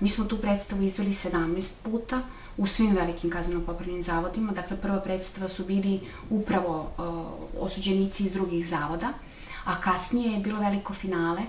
Mi 0.00 0.08
smo 0.08 0.24
tu 0.24 0.38
predstavu 0.38 0.82
izveli 0.82 1.10
17 1.10 1.72
puta 1.82 2.22
u 2.56 2.66
svim 2.66 2.96
velikim 2.96 3.30
kazneno-popravnim 3.30 4.02
zavodima. 4.02 4.52
Dakle, 4.52 4.76
prva 4.76 5.00
predstava 5.00 5.48
su 5.48 5.64
bili 5.64 6.00
upravo 6.30 6.80
uh, 6.80 7.64
osuđenici 7.64 8.24
iz 8.24 8.32
drugih 8.32 8.68
zavoda, 8.68 9.12
a 9.64 9.80
kasnije 9.80 10.32
je 10.32 10.40
bilo 10.40 10.60
veliko 10.60 10.94
finale 10.94 11.42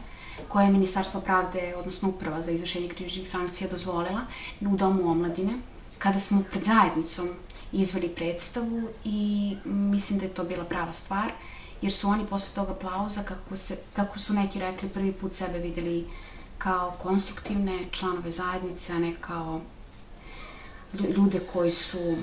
koje 0.47 0.65
je 0.65 0.71
Ministarstvo 0.71 1.21
pravde, 1.21 1.73
odnosno 1.77 2.09
uprava 2.09 2.41
za 2.41 2.51
izvršenje 2.51 2.87
krivičnih 2.87 3.29
sankcija 3.29 3.69
dozvolila 3.69 4.21
u 4.61 4.77
Domu 4.77 5.11
omladine, 5.11 5.53
kada 5.97 6.19
smo 6.19 6.43
pred 6.51 6.63
zajednicom 6.63 7.29
izveli 7.71 8.09
predstavu 8.09 8.89
i 9.05 9.55
mislim 9.65 10.19
da 10.19 10.25
je 10.25 10.33
to 10.33 10.43
bila 10.43 10.63
prava 10.63 10.91
stvar, 10.91 11.31
jer 11.81 11.93
su 11.93 12.07
oni 12.07 12.25
posle 12.25 12.55
tog 12.55 12.69
aplauza, 12.69 13.23
kako, 13.23 13.57
se, 13.57 13.77
kako 13.93 14.19
su 14.19 14.33
neki 14.33 14.59
rekli, 14.59 14.89
prvi 14.89 15.11
put 15.11 15.33
sebe 15.33 15.59
videli 15.59 16.07
kao 16.63 16.91
konstruktivne 16.91 17.79
članove 17.91 18.31
zajednice, 18.31 18.93
a 18.93 18.99
ne 18.99 19.13
kao 19.21 19.61
ljude 21.15 21.39
koji 21.53 21.71
su 21.71 22.17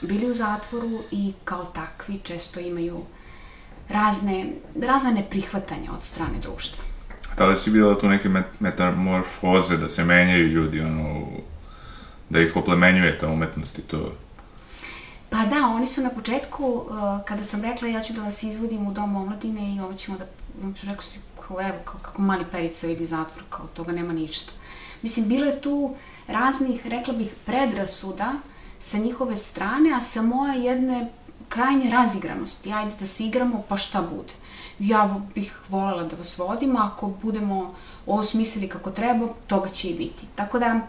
bili 0.00 0.30
u 0.30 0.34
zatvoru 0.34 1.02
i 1.10 1.32
kao 1.44 1.64
takvi 1.64 2.20
često 2.22 2.60
imaju 2.60 3.02
razne, 3.88 4.46
razne 4.82 5.12
neprihvatanja 5.12 5.92
od 5.92 6.04
strane 6.04 6.38
društva. 6.42 6.84
Da 7.38 7.46
li 7.46 7.56
si 7.56 7.70
bila 7.70 8.00
tu 8.00 8.08
neke 8.08 8.30
metamorfoze, 8.60 9.76
da 9.76 9.88
se 9.88 10.04
menjaju 10.04 10.48
ljudi, 10.48 10.80
ono, 10.80 11.26
da 12.30 12.40
ih 12.40 12.56
oplemenjuje 12.56 13.18
ta 13.18 13.28
umetnost 13.28 13.78
i 13.78 13.82
to? 13.82 14.12
Pa 15.30 15.36
da, 15.36 15.66
oni 15.66 15.86
su 15.86 16.02
na 16.02 16.10
početku, 16.10 16.64
uh, 16.66 17.24
kada 17.24 17.44
sam 17.44 17.62
rekla 17.62 17.88
ja 17.88 18.02
ću 18.02 18.12
da 18.12 18.22
vas 18.22 18.42
izvodim 18.42 18.86
u 18.86 18.92
dom 18.92 19.16
omladine 19.16 19.74
i 19.74 19.80
ovo 19.80 19.94
ćemo 19.94 20.18
da, 20.18 20.24
rekao 20.82 21.02
si, 21.02 21.18
kao 21.48 21.60
evo, 21.60 21.78
kao, 21.84 22.00
kako 22.02 22.22
mali 22.22 22.44
perica 22.52 22.86
vidi 22.86 23.06
zatvor, 23.06 23.44
kao 23.50 23.66
toga 23.66 23.92
nema 23.92 24.12
ništa. 24.12 24.52
Mislim, 25.02 25.28
bilo 25.28 25.46
je 25.46 25.60
tu 25.60 25.94
raznih, 26.28 26.86
rekla 26.86 27.14
bih, 27.14 27.34
predrasuda 27.44 28.32
sa 28.80 28.98
njihove 28.98 29.36
strane, 29.36 29.92
a 29.96 30.00
sa 30.00 30.22
moje 30.22 30.64
jedne 30.64 31.10
krajnje 31.48 31.90
razigranosti. 31.90 32.72
Ajde 32.72 32.92
da 33.00 33.06
se 33.06 33.24
igramo, 33.24 33.62
pa 33.68 33.76
šta 33.76 34.02
bude 34.02 34.32
ja 34.78 35.20
bih 35.34 35.58
volela 35.68 36.04
da 36.04 36.16
vas 36.16 36.38
vodim, 36.38 36.76
ako 36.76 37.12
budemo 37.22 37.74
ovo 38.06 38.24
smislili 38.24 38.68
kako 38.68 38.90
treba, 38.90 39.28
toga 39.46 39.68
će 39.68 39.88
i 39.88 39.94
biti. 39.94 40.26
Tako 40.34 40.58
da, 40.58 40.80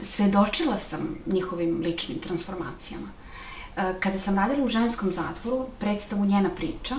svedočila 0.00 0.78
sam 0.78 1.16
njihovim 1.26 1.80
ličnim 1.80 2.18
transformacijama. 2.18 3.08
Kada 4.00 4.18
sam 4.18 4.36
radila 4.36 4.64
u 4.64 4.68
ženskom 4.68 5.12
zatvoru, 5.12 5.66
predstavu 5.78 6.24
Njena 6.24 6.50
priča, 6.50 6.94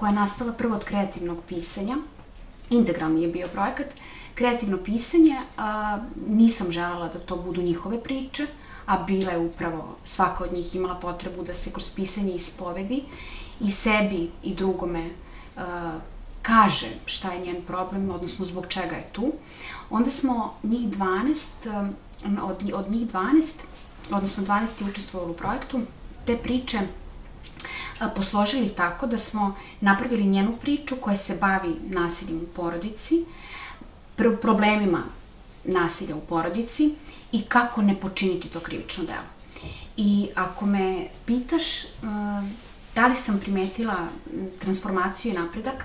koja 0.00 0.10
je 0.10 0.16
nastala 0.16 0.52
prvo 0.52 0.76
od 0.76 0.84
kreativnog 0.84 1.38
pisanja, 1.48 1.96
integralni 2.70 3.22
je 3.22 3.28
bio 3.28 3.48
projekat, 3.48 3.86
kreativno 4.34 4.78
pisanje, 4.84 5.36
a, 5.56 5.98
nisam 6.28 6.70
želela 6.72 7.08
da 7.08 7.18
to 7.18 7.36
budu 7.36 7.62
njihove 7.62 7.98
priče, 8.02 8.46
a 8.86 8.98
bila 9.02 9.32
je 9.32 9.38
upravo, 9.38 9.96
svaka 10.04 10.44
od 10.44 10.52
njih 10.52 10.74
imala 10.74 10.94
potrebu 10.94 11.42
da 11.42 11.54
se 11.54 11.72
kroz 11.72 11.90
pisanje 11.90 12.32
ispovedi 12.34 13.02
i 13.60 13.70
sebi 13.70 14.30
i 14.42 14.54
drugome 14.54 15.04
uh, 15.06 15.62
kaže 16.42 16.88
šta 17.06 17.32
je 17.32 17.40
njen 17.40 17.62
problem, 17.66 18.10
odnosno 18.10 18.44
zbog 18.44 18.66
čega 18.68 18.96
je 18.96 19.08
tu, 19.12 19.32
onda 19.90 20.10
smo 20.10 20.54
njih 20.62 20.88
12, 20.88 21.90
um, 22.24 22.38
od, 22.42 22.70
od 22.74 22.90
njih 22.90 23.08
12, 23.08 23.60
odnosno 24.10 24.44
12 24.44 24.82
je 24.82 24.90
učestvovalo 24.90 25.32
u 25.32 25.36
projektu, 25.36 25.80
te 26.26 26.36
priče 26.36 26.78
posložili 28.08 28.68
tako 28.68 29.06
da 29.06 29.18
smo 29.18 29.56
napravili 29.80 30.24
njenu 30.24 30.56
priču 30.60 30.96
koja 31.00 31.16
se 31.16 31.38
bavi 31.40 31.76
nasiljem 31.88 32.36
u 32.36 32.46
porodici, 32.56 33.24
pr 34.16 34.36
problemima 34.42 35.02
nasilja 35.64 36.16
u 36.16 36.20
porodici 36.20 36.94
i 37.32 37.42
kako 37.42 37.82
ne 37.82 37.94
počiniti 38.00 38.48
to 38.48 38.60
krivično 38.60 39.04
delo. 39.04 39.30
I 39.96 40.28
ako 40.34 40.66
me 40.66 41.06
pitaš, 41.26 41.84
uh, 41.84 41.88
da 42.94 43.06
li 43.06 43.16
sam 43.16 43.40
primetila 43.40 44.08
transformaciju 44.58 45.32
i 45.32 45.38
napredak, 45.38 45.84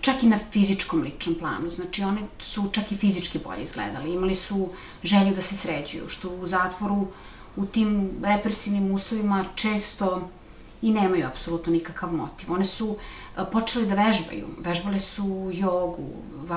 čak 0.00 0.22
i 0.22 0.26
na 0.26 0.38
fizičkom 0.50 1.02
ličnom 1.02 1.36
planu. 1.38 1.70
Znači, 1.70 2.02
one 2.02 2.20
su 2.38 2.68
čak 2.72 2.92
i 2.92 2.96
fizički 2.96 3.38
bolje 3.38 3.62
izgledali. 3.62 4.12
Imali 4.14 4.34
su 4.34 4.68
želju 5.02 5.34
da 5.34 5.42
se 5.42 5.56
sređuju, 5.56 6.08
što 6.08 6.30
u 6.30 6.46
zatvoru, 6.46 7.06
u 7.56 7.66
tim 7.66 8.10
represivnim 8.22 8.90
uslovima 8.94 9.44
često 9.54 10.28
i 10.82 10.92
nemaju 10.92 11.26
apsolutno 11.26 11.72
nikakav 11.72 12.12
motiv. 12.12 12.52
One 12.52 12.64
su 12.64 12.96
e, 13.36 13.40
počeli 13.52 13.86
da 13.86 13.94
vežbaju. 13.94 14.46
Vežbale 14.58 15.00
su 15.00 15.50
jogu, 15.52 16.10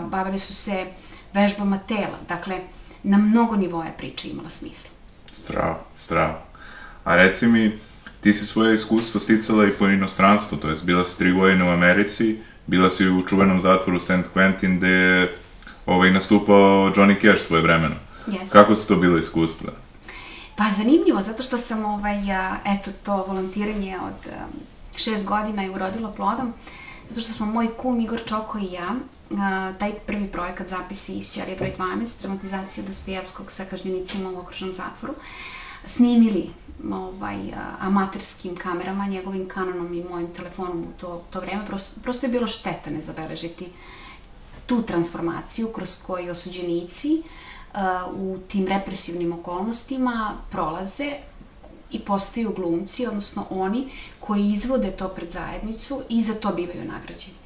bavili 0.10 0.40
su 0.40 0.56
se 0.56 0.86
vežbama 1.34 1.80
tela. 1.88 2.18
Dakle, 2.28 2.60
na 3.04 3.18
mnogo 3.18 3.56
nivoja 3.56 3.92
priča 3.98 4.28
imala 4.28 4.50
smisla. 4.50 4.90
Strava, 5.32 5.80
strava. 5.96 6.42
A 7.04 7.16
reci 7.16 7.48
mi, 7.48 7.80
ti 8.22 8.34
si 8.34 8.46
svoje 8.46 8.76
iskustvo 8.76 9.20
sticala 9.20 9.66
i 9.66 9.72
po 9.72 9.88
inostranstvu, 9.88 10.58
to 10.58 10.70
jest 10.70 10.86
bila 10.86 11.04
si 11.04 11.18
tri 11.18 11.32
godine 11.32 11.64
u 11.64 11.70
Americi, 11.70 12.40
bila 12.68 12.90
si 12.90 13.08
u 13.08 13.28
čuvenom 13.28 13.62
zatvoru 13.62 14.00
St. 14.00 14.30
Quentin 14.36 14.78
gde 14.78 14.88
je 14.88 15.36
ovaj, 15.86 16.12
nastupao 16.12 16.92
Johnny 16.96 17.22
Cash 17.22 17.48
svoje 17.48 17.64
vremeno. 17.64 17.96
Yes. 18.28 18.52
Kako 18.52 18.76
su 18.76 18.88
to 18.88 18.96
bilo 18.96 19.18
iskustva? 19.18 19.72
Pa 20.56 20.64
zanimljivo, 20.78 21.22
zato 21.22 21.44
što 21.44 21.58
sam 21.58 21.86
ovaj, 21.86 22.18
eto 22.66 22.92
to 23.04 23.26
volontiranje 23.28 23.98
od 24.00 24.26
um, 24.26 24.60
šest 24.96 25.26
godina 25.26 25.64
je 25.64 25.72
urodilo 25.72 26.12
plodom, 26.12 26.54
zato 27.10 27.22
što 27.22 27.34
smo 27.34 27.46
moj 27.46 27.68
kum 27.78 28.00
Igor 28.00 28.20
Čoko 28.26 28.58
i 28.58 28.72
ja, 28.72 28.96
a, 29.38 29.74
taj 29.80 29.94
prvi 29.94 30.28
projekat 30.28 30.68
zapisi 30.68 31.14
iz 31.14 31.32
Ćelije 31.32 31.56
broj 31.56 31.74
12, 31.78 32.22
dramatizaciju 32.22 32.84
Dostojevskog 32.88 33.52
sa 33.52 33.66
kažnjenicima 33.66 34.30
u 34.30 34.40
okružnom 34.40 34.74
zatvoru, 34.74 35.14
snimili 35.86 36.50
ovaj, 36.92 37.38
amaterskim 37.80 38.56
kamerama, 38.56 39.08
njegovim 39.08 39.48
kanonom 39.50 39.94
i 39.94 40.04
mojim 40.04 40.34
telefonom 40.34 40.80
u 40.80 41.00
to, 41.00 41.24
to 41.30 41.40
vreme. 41.40 41.66
Prosto, 41.66 41.90
prosto 42.04 42.26
je 42.26 42.32
bilo 42.32 42.48
šteta 42.48 42.90
ne 42.90 43.02
zabeležiti 43.02 43.68
tu 44.66 44.82
transformaciju 44.82 45.72
kroz 45.74 45.98
koji 46.06 46.30
osuđenici 46.30 47.24
uh, 47.26 47.32
u 48.14 48.38
tim 48.48 48.68
represivnim 48.68 49.34
okolnostima 49.34 50.32
prolaze 50.52 51.12
i 51.92 52.00
postaju 52.00 52.54
glumci, 52.56 53.08
odnosno 53.08 53.46
oni 53.50 53.90
koji 54.20 54.52
izvode 54.52 54.92
to 54.92 55.08
pred 55.08 55.32
zajednicu 55.32 56.02
i 56.10 56.24
za 56.24 56.34
to 56.34 56.54
bivaju 56.54 56.86
nagrađeni. 56.86 57.38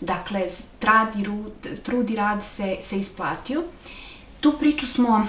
Dakle, 0.00 0.46
trad 0.78 1.16
i, 1.16 1.24
rud, 1.24 1.52
trud 1.82 2.10
i 2.10 2.16
rad 2.16 2.44
se, 2.44 2.76
se 2.80 2.98
isplatio. 2.98 3.62
Tu 4.40 4.52
priču 4.58 4.86
smo 4.86 5.26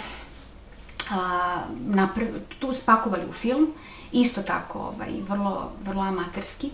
a, 1.11 1.61
naprav, 1.79 2.27
tu 2.59 2.73
spakovali 2.73 3.25
u 3.29 3.33
film, 3.33 3.73
isto 4.11 4.41
tako 4.41 4.79
ovaj, 4.79 5.09
vrlo, 5.27 5.71
vrlo 5.85 6.01
amaterski. 6.01 6.69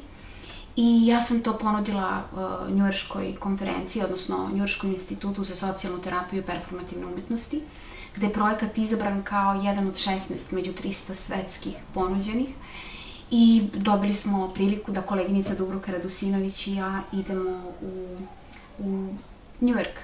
I 0.76 1.08
ja 1.08 1.22
sam 1.22 1.42
to 1.42 1.58
ponudila 1.58 2.24
uh, 2.34 2.76
Njujorškoj 2.76 3.36
konferenciji, 3.40 4.04
odnosno 4.04 4.50
Njujorškom 4.54 4.92
institutu 4.92 5.44
za 5.44 5.56
socijalnu 5.56 6.02
terapiju 6.02 6.40
i 6.40 6.46
performativne 6.46 7.06
umetnosti, 7.06 7.62
gde 8.16 8.26
je 8.26 8.34
projekat 8.34 8.78
izabran 8.78 9.24
kao 9.24 9.54
jedan 9.54 9.88
od 9.88 9.94
16 9.94 10.36
među 10.52 10.74
300 10.74 11.16
svetskih 11.16 11.74
ponuđenih. 11.94 12.50
I 13.32 13.64
dobili 13.74 14.14
smo 14.14 14.54
priliku 14.54 14.92
da 14.92 15.02
koleginica 15.02 15.56
Dubroka 15.56 15.92
Radusinović 15.92 16.68
i 16.68 16.76
ja 16.76 17.02
idemo 17.14 17.74
u, 17.82 18.18
u 18.80 19.08
Njujork. 19.62 20.00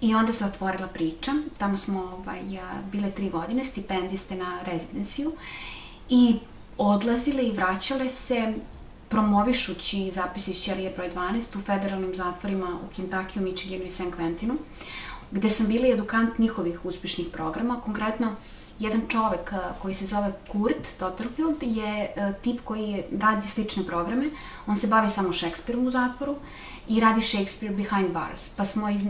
I 0.00 0.14
onda 0.14 0.32
se 0.32 0.44
otvorila 0.44 0.88
priča, 0.88 1.32
tamo 1.58 1.76
smo 1.76 2.00
ovaj, 2.02 2.40
bile 2.92 3.10
tri 3.10 3.30
godine, 3.30 3.64
stipendiste 3.64 4.36
na 4.36 4.62
rezidenciju. 4.62 5.32
I 6.08 6.36
odlazile 6.78 7.42
i 7.42 7.52
vraćale 7.52 8.08
se 8.08 8.54
promovišući 9.12 10.10
zapis 10.10 10.48
iz 10.48 10.62
Ćelije 10.62 10.90
broj 10.96 11.10
12 11.10 11.58
u 11.58 11.60
federalnim 11.60 12.14
zatvorima 12.14 12.78
u 12.84 13.00
Kentucky, 13.00 13.40
Michiganu 13.40 13.84
i 13.84 13.90
St. 13.90 14.12
Quentinu, 14.18 14.56
gde 15.30 15.50
sam 15.50 15.66
bila 15.68 15.88
edukant 15.88 16.38
njihovih 16.38 16.84
uspešnih 16.84 17.26
programa. 17.32 17.80
Konkretno, 17.80 18.36
jedan 18.78 19.02
čovek 19.08 19.52
koji 19.82 19.94
se 19.94 20.06
zove 20.06 20.32
Kurt 20.52 20.98
Totterfield 20.98 21.62
je 21.62 22.14
tip 22.42 22.60
koji 22.64 23.02
radi 23.20 23.48
slične 23.48 23.84
programe. 23.84 24.30
On 24.66 24.76
se 24.76 24.86
bavi 24.86 25.10
samo 25.10 25.32
Šekspirom 25.32 25.86
u 25.86 25.90
zatvoru 25.90 26.36
i 26.88 27.00
radi 27.00 27.22
Shakespeare 27.22 27.74
Behind 27.74 28.10
Bars. 28.12 28.48
Pa 28.48 28.64
smo 28.64 28.90
iz, 28.90 29.02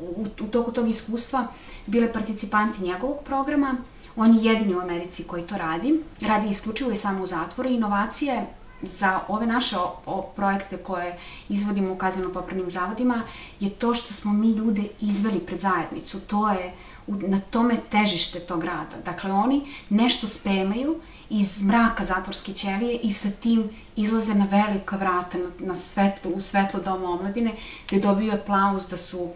u, 0.00 0.26
u 0.40 0.46
toku 0.46 0.72
tog 0.72 0.88
iskustva 0.88 1.46
bile 1.86 2.12
participanti 2.12 2.82
njegovog 2.82 3.24
programa. 3.24 3.76
On 4.16 4.34
je 4.34 4.44
jedini 4.44 4.74
u 4.74 4.80
Americi 4.80 5.24
koji 5.24 5.42
to 5.42 5.58
radi. 5.58 6.00
Radi 6.20 6.48
isključivo 6.48 6.90
i 6.92 6.96
samo 6.96 7.24
u 7.24 7.26
zatvoru. 7.26 7.70
Inovacije 7.70 8.46
za 8.82 9.20
ove 9.28 9.46
naše 9.46 9.76
o, 9.76 9.96
o, 10.06 10.22
projekte 10.36 10.76
koje 10.76 11.18
izvodimo 11.48 11.92
u 11.92 11.96
kazneno-popravnim 11.96 12.70
zavodima 12.70 13.22
je 13.60 13.70
to 13.70 13.94
što 13.94 14.14
smo 14.14 14.32
mi 14.32 14.52
ljude 14.52 14.82
izveli 15.00 15.40
pred 15.40 15.60
zajednicu. 15.60 16.20
To 16.20 16.48
je 16.48 16.72
na 17.06 17.40
tome 17.40 17.76
težište 17.90 18.40
tog 18.40 18.64
rada. 18.64 18.96
Dakle, 19.04 19.32
oni 19.32 19.66
nešto 19.88 20.28
spremaju 20.28 21.00
iz 21.30 21.62
mraka 21.62 22.04
zatvorske 22.04 22.52
ćelije 22.52 22.98
i 23.02 23.12
sa 23.12 23.30
tim 23.30 23.70
izlaze 23.96 24.34
na 24.34 24.46
velika 24.50 24.96
vrata, 24.96 25.38
na, 25.38 25.50
na 25.58 25.76
svetlo, 25.76 26.30
u 26.34 26.40
svetlo 26.40 26.80
doma 26.80 27.10
omladine, 27.10 27.52
gde 27.88 28.00
dobiju 28.00 28.32
aplauz 28.32 28.88
da 28.88 28.96
su 28.96 29.28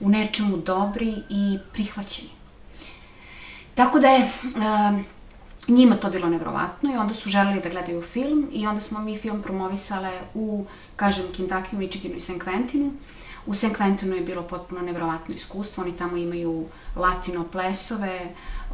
u 0.00 0.08
nečemu 0.08 0.56
dobri 0.56 1.14
i 1.28 1.58
prihvaćeni. 1.72 2.28
Tako 3.74 4.00
da 4.00 4.08
je 4.08 4.24
uh, 4.24 5.00
njima 5.68 5.96
to 5.96 6.10
bilo 6.10 6.28
nevrovatno 6.28 6.94
i 6.94 6.96
onda 6.96 7.14
su 7.14 7.30
želeli 7.30 7.60
da 7.60 7.68
gledaju 7.68 8.02
film 8.02 8.48
i 8.52 8.66
onda 8.66 8.80
smo 8.80 9.00
mi 9.00 9.18
film 9.18 9.42
promovisale 9.42 10.12
u, 10.34 10.64
kažem, 10.96 11.24
Kentucky, 11.36 11.72
Michiganu 11.72 12.16
i 12.16 12.20
St. 12.20 12.38
Quentinu. 12.38 12.90
U 13.46 13.54
St. 13.54 13.76
Quentinu 13.78 14.14
je 14.14 14.20
bilo 14.20 14.42
potpuno 14.42 14.80
nevrovatno 14.80 15.34
iskustvo, 15.34 15.84
oni 15.84 15.96
tamo 15.96 16.16
imaju 16.16 16.66
latino 16.96 17.44
plesove, 17.44 18.20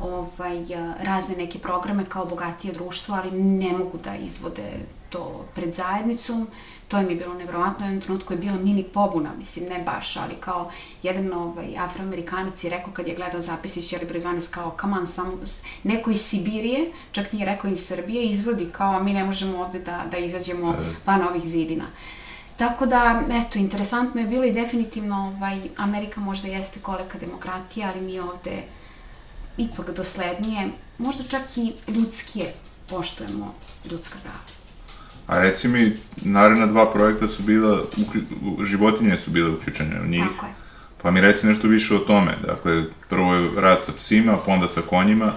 ovaj, 0.00 0.64
razne 1.00 1.36
neke 1.36 1.58
programe 1.58 2.04
kao 2.08 2.26
bogatije 2.26 2.74
društvo, 2.74 3.14
ali 3.14 3.30
ne 3.40 3.72
mogu 3.72 3.98
da 4.04 4.16
izvode 4.16 4.70
to 5.10 5.44
pred 5.54 5.74
zajednicom. 5.74 6.48
To 6.88 6.98
je 6.98 7.16
bilo 7.16 7.34
nevrovatno, 7.34 7.86
u 7.86 7.88
jednom 7.88 8.02
trenutku 8.02 8.32
je 8.32 8.38
bila 8.38 8.56
mini 8.56 8.84
pobuna, 8.84 9.30
mislim, 9.38 9.68
ne 9.68 9.82
baš, 9.84 10.16
ali 10.16 10.34
kao 10.40 10.70
jedan 11.02 11.32
ovaj, 11.32 11.78
afroamerikanac 11.78 12.64
je 12.64 12.70
rekao 12.70 12.92
kad 12.92 13.08
je 13.08 13.14
gledao 13.14 13.40
zapis 13.40 13.76
iz 13.76 13.88
Čeli 13.88 14.06
broj 14.06 14.22
12 14.22 14.50
kao, 14.50 14.76
come 14.80 14.98
on, 14.98 15.06
sam, 15.06 15.40
neko 15.82 16.10
iz 16.10 16.20
Sibirije, 16.20 16.92
čak 17.12 17.32
nije 17.32 17.46
rekao 17.46 17.70
iz 17.70 17.86
Srbije, 17.86 18.24
izvodi 18.24 18.68
kao, 18.72 19.02
mi 19.02 19.12
ne 19.12 19.24
možemo 19.24 19.58
ovde 19.58 19.78
da, 19.78 20.04
da 20.10 20.16
izađemo 20.16 20.76
van 21.06 21.28
ovih 21.28 21.42
zidina. 21.44 21.84
Tako 22.56 22.86
da, 22.86 23.22
eto, 23.30 23.58
interesantno 23.58 24.20
je 24.20 24.26
bilo 24.26 24.44
i 24.44 24.52
definitivno 24.52 25.32
ovaj, 25.36 25.60
Amerika 25.76 26.20
možda 26.20 26.48
jeste 26.48 26.80
koleka 26.80 27.18
demokratija, 27.18 27.88
ali 27.88 28.00
mi 28.00 28.20
ovde 28.20 28.62
ipak 29.56 29.90
doslednije, 29.90 30.68
možda 30.98 31.24
čak 31.24 31.42
i 31.56 31.72
ljudskije 31.88 32.46
poštujemo 32.90 33.54
ljudska 33.90 34.18
prava. 34.22 34.53
A 35.26 35.38
reci 35.38 35.68
mi, 35.68 35.92
naredna 36.22 36.66
dva 36.66 36.92
projekta 36.92 37.28
su 37.28 37.42
bila, 37.42 37.82
životinje 38.64 39.16
su 39.16 39.30
bile 39.30 39.50
uključene 39.50 40.00
u 40.00 40.06
njih. 40.06 40.24
Tako 40.34 40.46
je. 40.46 40.54
Pa 41.02 41.10
mi 41.10 41.20
reci 41.20 41.46
nešto 41.46 41.68
više 41.68 41.94
o 41.94 41.98
tome. 41.98 42.36
Dakle, 42.46 42.84
prvo 43.08 43.34
je 43.34 43.60
rad 43.60 43.82
sa 43.82 43.92
psima, 43.92 44.36
pa 44.46 44.52
onda 44.52 44.68
sa 44.68 44.80
konjima. 44.80 45.32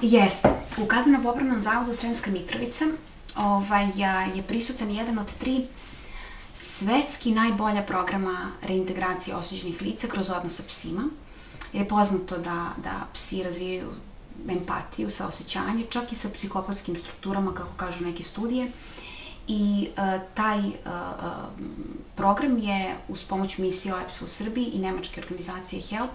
Jeste. 0.00 0.48
U 0.76 0.86
kazneno 0.86 1.22
popravnom 1.22 1.60
zavodu 1.60 1.94
Sremska 1.94 2.30
Mitrovica 2.30 2.84
ovaj, 3.36 3.86
je 4.34 4.42
prisutan 4.42 4.90
jedan 4.90 5.18
od 5.18 5.38
tri 5.38 5.66
svetski 6.54 7.30
najbolja 7.30 7.82
programa 7.82 8.50
reintegracije 8.62 9.36
osuđenih 9.36 9.82
lica 9.82 10.06
kroz 10.06 10.30
odnos 10.30 10.56
sa 10.56 10.62
psima. 10.68 11.04
Jer 11.72 11.82
je 11.82 11.88
poznato 11.88 12.38
da, 12.38 12.72
da 12.84 13.06
psi 13.14 13.42
razvijaju 13.42 13.86
empatiju, 14.48 15.10
sa 15.10 15.26
osjećanje, 15.26 15.86
čak 15.90 16.12
i 16.12 16.16
sa 16.16 16.28
psihopatskim 16.34 16.96
strukturama, 16.96 17.54
kako 17.54 17.72
kažu 17.76 18.04
neke 18.04 18.22
studije. 18.22 18.70
I 19.48 19.88
uh, 19.90 20.22
taj 20.34 20.58
uh, 20.58 20.74
program 22.16 22.58
je 22.58 22.96
uz 23.08 23.24
pomoć 23.24 23.58
misije 23.58 23.94
OEPS 23.94 24.22
u 24.22 24.28
Srbiji 24.28 24.64
i 24.64 24.78
nemačke 24.78 25.20
organizacije 25.20 25.82
HELP 25.82 26.10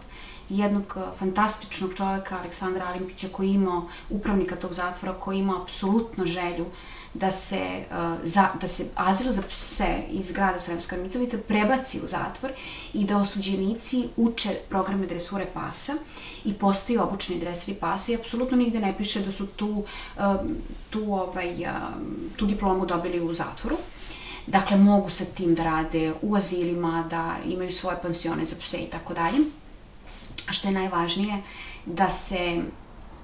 jednog 0.49 0.97
fantastičnog 1.19 1.93
čoveka, 1.93 2.37
Aleksandra 2.37 2.85
Alimpića, 2.85 3.27
koji 3.31 3.47
je 3.47 3.53
imao 3.53 3.87
upravnika 4.09 4.55
tog 4.55 4.73
zatvora, 4.73 5.13
koji 5.19 5.37
je 5.37 5.41
imao 5.41 5.61
apsolutno 5.61 6.25
želju 6.25 6.65
da 7.15 7.31
se, 7.31 7.61
uh, 7.91 8.17
za, 8.23 8.47
da 8.61 8.67
se 8.67 8.85
azil 8.95 9.31
za 9.31 9.41
pse 9.41 9.97
iz 10.11 10.31
grada 10.31 10.59
Sremska 10.59 10.97
Mitrovica 10.97 11.37
prebaci 11.47 11.99
u 12.03 12.07
zatvor 12.07 12.51
i 12.93 13.05
da 13.05 13.17
osuđenici 13.17 14.03
uče 14.17 14.49
programe 14.69 15.07
dresure 15.07 15.45
pasa 15.53 15.93
i 16.45 16.53
postaju 16.53 17.03
obučni 17.03 17.39
dreseri 17.39 17.77
pasa 17.77 18.11
i 18.11 18.15
apsolutno 18.15 18.57
nigde 18.57 18.79
ne 18.79 18.97
piše 18.97 19.21
da 19.21 19.31
su 19.31 19.47
tu, 19.47 19.67
um, 19.67 20.55
tu, 20.89 21.13
ovaj, 21.13 21.65
um, 21.65 22.15
tu 22.35 22.45
diplomu 22.45 22.85
dobili 22.85 23.21
u 23.21 23.33
zatvoru. 23.33 23.77
Dakle, 24.47 24.77
mogu 24.77 25.09
sa 25.09 25.25
tim 25.25 25.55
da 25.55 25.63
rade 25.63 26.13
u 26.21 26.35
azilima, 26.35 27.07
da 27.09 27.35
imaju 27.45 27.71
svoje 27.71 27.97
pansione 28.01 28.45
za 28.45 28.55
pse 28.61 28.77
i 28.77 28.89
tako 28.89 29.13
dalje. 29.13 29.37
A 30.49 30.53
što 30.53 30.67
je 30.67 30.73
najvažnije, 30.73 31.41
da 31.85 32.09
se 32.09 32.61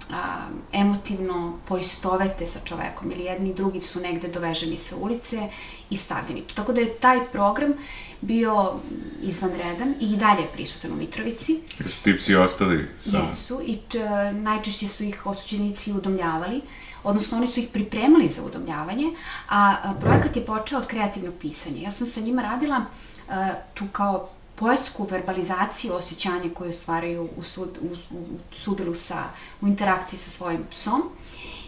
a, 0.10 0.48
emotivno 0.74 1.60
poistovete 1.68 2.48
sa 2.48 2.60
čovekom 2.66 3.12
ili 3.12 3.24
jedni 3.24 3.50
i 3.50 3.54
drugi 3.54 3.82
su 3.82 4.00
negde 4.00 4.28
doveženi 4.28 4.80
sa 4.80 4.96
ulice 4.96 5.50
i 5.90 5.98
stavljeni. 5.98 6.44
Tako 6.56 6.74
da 6.74 6.82
je 6.82 6.94
taj 6.94 7.20
program 7.32 7.74
bio 8.22 8.74
izvanredan 9.22 9.94
i 10.00 10.18
dalje 10.18 10.48
prisutan 10.54 10.92
u 10.92 10.96
Mitrovici. 10.96 11.60
Jer 11.80 11.92
su 11.92 12.04
ti 12.04 12.16
psi 12.18 12.36
ostali 12.36 12.90
sa... 13.00 13.18
Jesu 13.18 13.62
i 13.66 13.78
č, 13.90 14.00
najčešće 14.32 14.88
su 14.88 15.04
ih 15.04 15.26
osuđenici 15.26 15.94
udomljavali, 15.94 16.62
odnosno 17.04 17.38
oni 17.38 17.48
su 17.48 17.60
ih 17.60 17.68
pripremali 17.74 18.30
za 18.30 18.44
udomljavanje, 18.46 19.06
a, 19.50 19.76
a 19.84 19.94
projekat 20.02 20.36
je 20.36 20.46
počeo 20.46 20.80
od 20.80 20.88
kreativnog 20.88 21.34
pisanja. 21.42 21.82
Ja 21.82 21.92
sam 21.92 22.08
sa 22.08 22.20
njima 22.20 22.42
radila 22.42 22.86
a, 23.30 23.54
tu 23.74 23.86
kao 23.92 24.30
poetsku 24.62 25.08
verbalizaciju 25.10 25.94
osjećanja 25.94 26.50
koje 26.54 26.70
ostvaraju 26.70 27.30
u, 27.38 27.44
sud, 27.44 27.78
u, 27.82 28.16
u 28.18 28.26
sudelu 28.52 28.94
sa, 28.96 29.24
u 29.62 29.68
interakciji 29.68 30.20
sa 30.20 30.30
svojim 30.30 30.62
psom. 30.70 31.02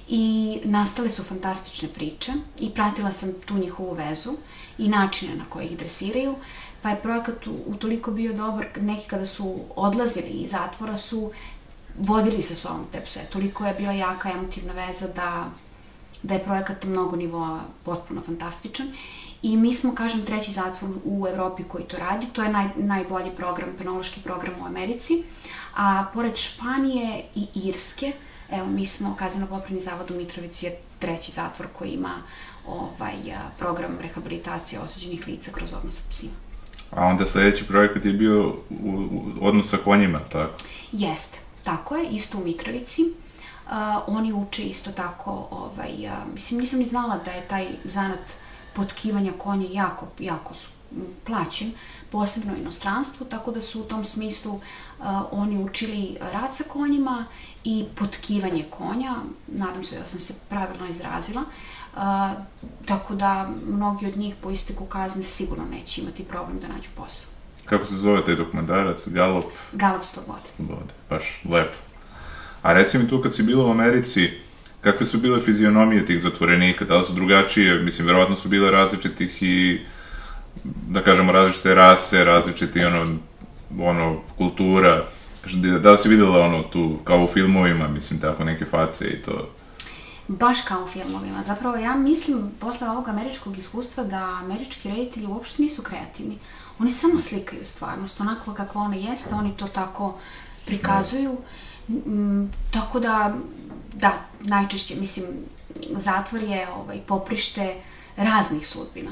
I 0.08 0.60
nastale 0.64 1.10
su 1.10 1.24
fantastične 1.24 1.88
priče 1.88 2.32
i 2.60 2.70
pratila 2.70 3.12
sam 3.12 3.34
tu 3.46 3.54
njihovu 3.54 3.94
vezu 3.94 4.36
i 4.78 4.90
načine 4.90 5.36
na 5.36 5.46
koje 5.50 5.66
ih 5.66 5.78
dresiraju, 5.78 6.36
pa 6.82 6.90
je 6.90 7.02
projekat 7.02 7.48
utoliko 7.66 8.12
bio 8.12 8.34
dobar, 8.34 8.68
neki 8.82 9.08
kada 9.10 9.26
su 9.26 9.60
odlazili 9.76 10.30
iz 10.30 10.52
zatvora 10.52 10.98
su 10.98 11.32
vodili 12.00 12.44
sa 12.44 12.56
sobom 12.56 12.86
te 12.92 13.02
pse, 13.06 13.26
toliko 13.32 13.66
je 13.66 13.74
bila 13.74 13.92
jaka 13.92 14.32
emotivna 14.32 14.74
veza 14.74 15.08
da, 15.08 15.50
da 16.24 16.34
je 16.34 16.44
projekat 16.44 16.84
mnogo 16.84 17.16
nivoa 17.16 17.62
potpuno 17.84 18.22
fantastičan 18.22 18.88
I 19.44 19.58
mi 19.58 19.74
smo, 19.74 19.96
kažem, 19.96 20.26
treći 20.26 20.52
zatvor 20.52 20.92
u 21.06 21.28
Evropi 21.28 21.64
koji 21.64 21.84
to 21.84 21.98
radi. 21.98 22.26
To 22.34 22.44
je 22.44 22.50
naj, 22.50 22.68
najbolji 22.76 23.32
program, 23.38 23.70
penološki 23.78 24.22
program 24.22 24.54
u 24.62 24.66
Americi. 24.66 25.24
A 25.76 26.06
pored 26.14 26.36
Španije 26.36 27.24
i 27.36 27.48
Irske, 27.56 28.12
evo, 28.52 28.68
mi 28.68 28.86
smo, 28.86 29.16
Kazano 29.16 29.48
popravni 29.48 29.80
zavod 29.80 30.12
u 30.12 30.14
Mitrovici 30.14 30.66
je 30.66 30.78
treći 31.00 31.32
zatvor 31.32 31.68
koji 31.74 31.90
ima 31.90 32.14
ovaj, 32.68 33.14
program 33.60 33.98
rehabilitacije 34.02 34.80
osuđenih 34.80 35.28
lica 35.28 35.52
kroz 35.52 35.74
odnos 35.74 35.96
sa 35.96 36.10
psima. 36.10 36.34
A 36.92 37.06
onda 37.06 37.26
sledeći 37.26 37.68
projekat 37.68 38.06
je 38.06 38.14
bio 38.14 38.48
u, 38.50 38.54
u 39.12 39.48
odnos 39.48 39.70
sa 39.70 39.78
konjima, 39.78 40.20
tako? 40.20 40.54
Jeste, 40.92 41.38
tako 41.64 41.96
je, 41.96 42.10
isto 42.10 42.38
u 42.38 42.44
Mitrovici. 42.44 43.02
Uh, 43.02 43.72
oni 44.08 44.34
uče 44.34 44.64
isto 44.64 44.92
tako, 44.92 45.48
ovaj, 45.52 46.08
uh, 46.08 46.34
mislim, 46.34 46.60
nisam 46.60 46.80
ni 46.80 46.86
znala 46.86 47.20
da 47.26 47.32
je 47.32 47.48
taj 47.48 47.68
zanat 47.84 48.20
potkivanja 48.76 49.32
konja 49.38 49.68
jako, 49.72 50.08
jako 50.20 50.54
su 50.54 50.70
plaćen, 51.24 51.72
posebno 52.12 52.54
u 52.54 52.58
inostranstvu, 52.58 53.26
tako 53.26 53.52
da 53.52 53.62
su 53.62 53.82
u 53.82 53.84
tom 53.84 54.06
smislu 54.06 54.54
uh, 54.54 54.62
oni 55.32 55.64
učili 55.64 56.18
rad 56.34 56.56
sa 56.56 56.64
konjima 56.64 57.26
i 57.64 57.86
potkivanje 57.96 58.66
konja, 58.70 59.16
nadam 59.48 59.84
se 59.84 60.00
da 60.00 60.08
sam 60.08 60.20
se 60.20 60.34
pravilno 60.50 60.88
izrazila, 60.90 61.42
uh, 61.42 62.00
tako 62.86 63.16
da 63.16 63.50
mnogi 63.68 64.08
od 64.08 64.18
njih 64.18 64.36
po 64.42 64.52
isteku 64.52 64.86
kazne 64.86 65.24
sigurno 65.24 65.66
neće 65.66 66.02
imati 66.02 66.24
problem 66.24 66.60
da 66.60 66.68
nađu 66.68 66.90
posao. 66.96 67.30
Kako 67.66 67.86
se 67.86 67.96
zove 67.96 68.26
taj 68.26 68.36
dokumentarac? 68.36 69.08
Galop? 69.08 69.46
Galop 69.72 70.04
slobode. 70.04 70.50
Slobode, 70.56 70.94
baš 71.10 71.42
lepo. 71.50 71.78
A 72.62 72.74
reci 72.74 72.98
mi 72.98 73.10
tu 73.10 73.22
kad 73.22 73.36
si 73.36 73.44
bila 73.44 73.66
u 73.66 73.72
Americi, 73.72 74.32
kakve 74.84 75.06
su 75.06 75.18
bile 75.18 75.42
fizionomije 75.42 76.06
tih 76.06 76.22
zatvorenika, 76.22 76.86
da 76.86 76.98
li 76.98 77.06
su 77.06 77.14
drugačije, 77.14 77.80
mislim, 77.80 78.08
verovatno 78.08 78.36
su 78.36 78.50
bile 78.50 78.72
različitih 78.72 79.44
i, 79.44 79.82
da 80.64 81.02
kažemo, 81.02 81.32
različite 81.32 81.76
rase, 81.76 82.24
različiti, 82.24 82.84
ono, 82.84 83.18
ono, 83.80 84.22
kultura, 84.38 85.06
da 85.82 85.92
li 85.92 85.98
si 85.98 86.10
videla 86.10 86.40
ono 86.40 86.64
tu, 86.64 87.00
kao 87.04 87.24
u 87.24 87.28
filmovima, 87.28 87.88
mislim, 87.88 88.20
tako 88.20 88.44
neke 88.44 88.66
face 88.66 89.08
i 89.08 89.22
to? 89.22 89.50
baš 90.28 90.62
kao 90.62 90.84
u 90.84 90.88
filmovima. 90.88 91.44
Zapravo 91.44 91.78
ja 91.78 91.96
mislim 91.96 92.52
posle 92.60 92.90
ovog 92.90 93.08
američkog 93.08 93.58
iskustva 93.58 94.04
da 94.04 94.40
američki 94.44 94.90
reditelji 94.90 95.28
uopšte 95.28 95.64
nisu 95.64 95.82
kreativni. 95.82 96.38
Oni 96.80 96.92
samo 96.92 97.20
slikaju 97.20 97.66
stvarnost, 97.66 98.22
onako 98.22 98.54
kako 98.54 98.80
ona 98.80 98.96
jeste, 98.96 99.36
oni 99.36 99.58
to 99.58 99.68
tako 99.68 100.18
prikazuju. 100.66 101.38
Mm, 101.90 102.46
tako 102.72 103.00
da, 103.00 103.36
da, 103.94 104.14
najčešće, 104.40 104.96
mislim, 104.96 105.26
zatvor 105.90 106.44
je 106.44 106.70
ovaj, 106.70 107.02
poprište 107.08 107.76
raznih 108.16 108.68
sudbina. 108.68 109.12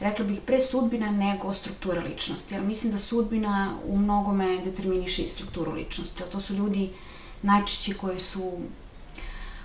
Rekla 0.00 0.24
bih 0.24 0.38
pre 0.46 0.60
sudbina 0.60 1.10
nego 1.10 1.54
struktura 1.54 2.00
ličnosti, 2.00 2.54
jer 2.54 2.62
mislim 2.62 2.92
da 2.92 2.98
sudbina 2.98 3.74
u 3.86 3.98
mnogome 3.98 4.58
determiniše 4.64 5.22
i 5.22 5.28
strukturu 5.28 5.72
ličnosti. 5.72 6.22
To 6.32 6.40
su 6.40 6.54
ljudi 6.54 6.90
najčešće 7.42 7.94
koji 7.94 8.20
su 8.20 8.58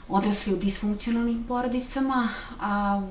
odrasli 0.10 0.54
u 0.54 0.58
disfunkcionalnim 0.58 1.43
porodicama, 1.47 2.30
a 2.60 3.01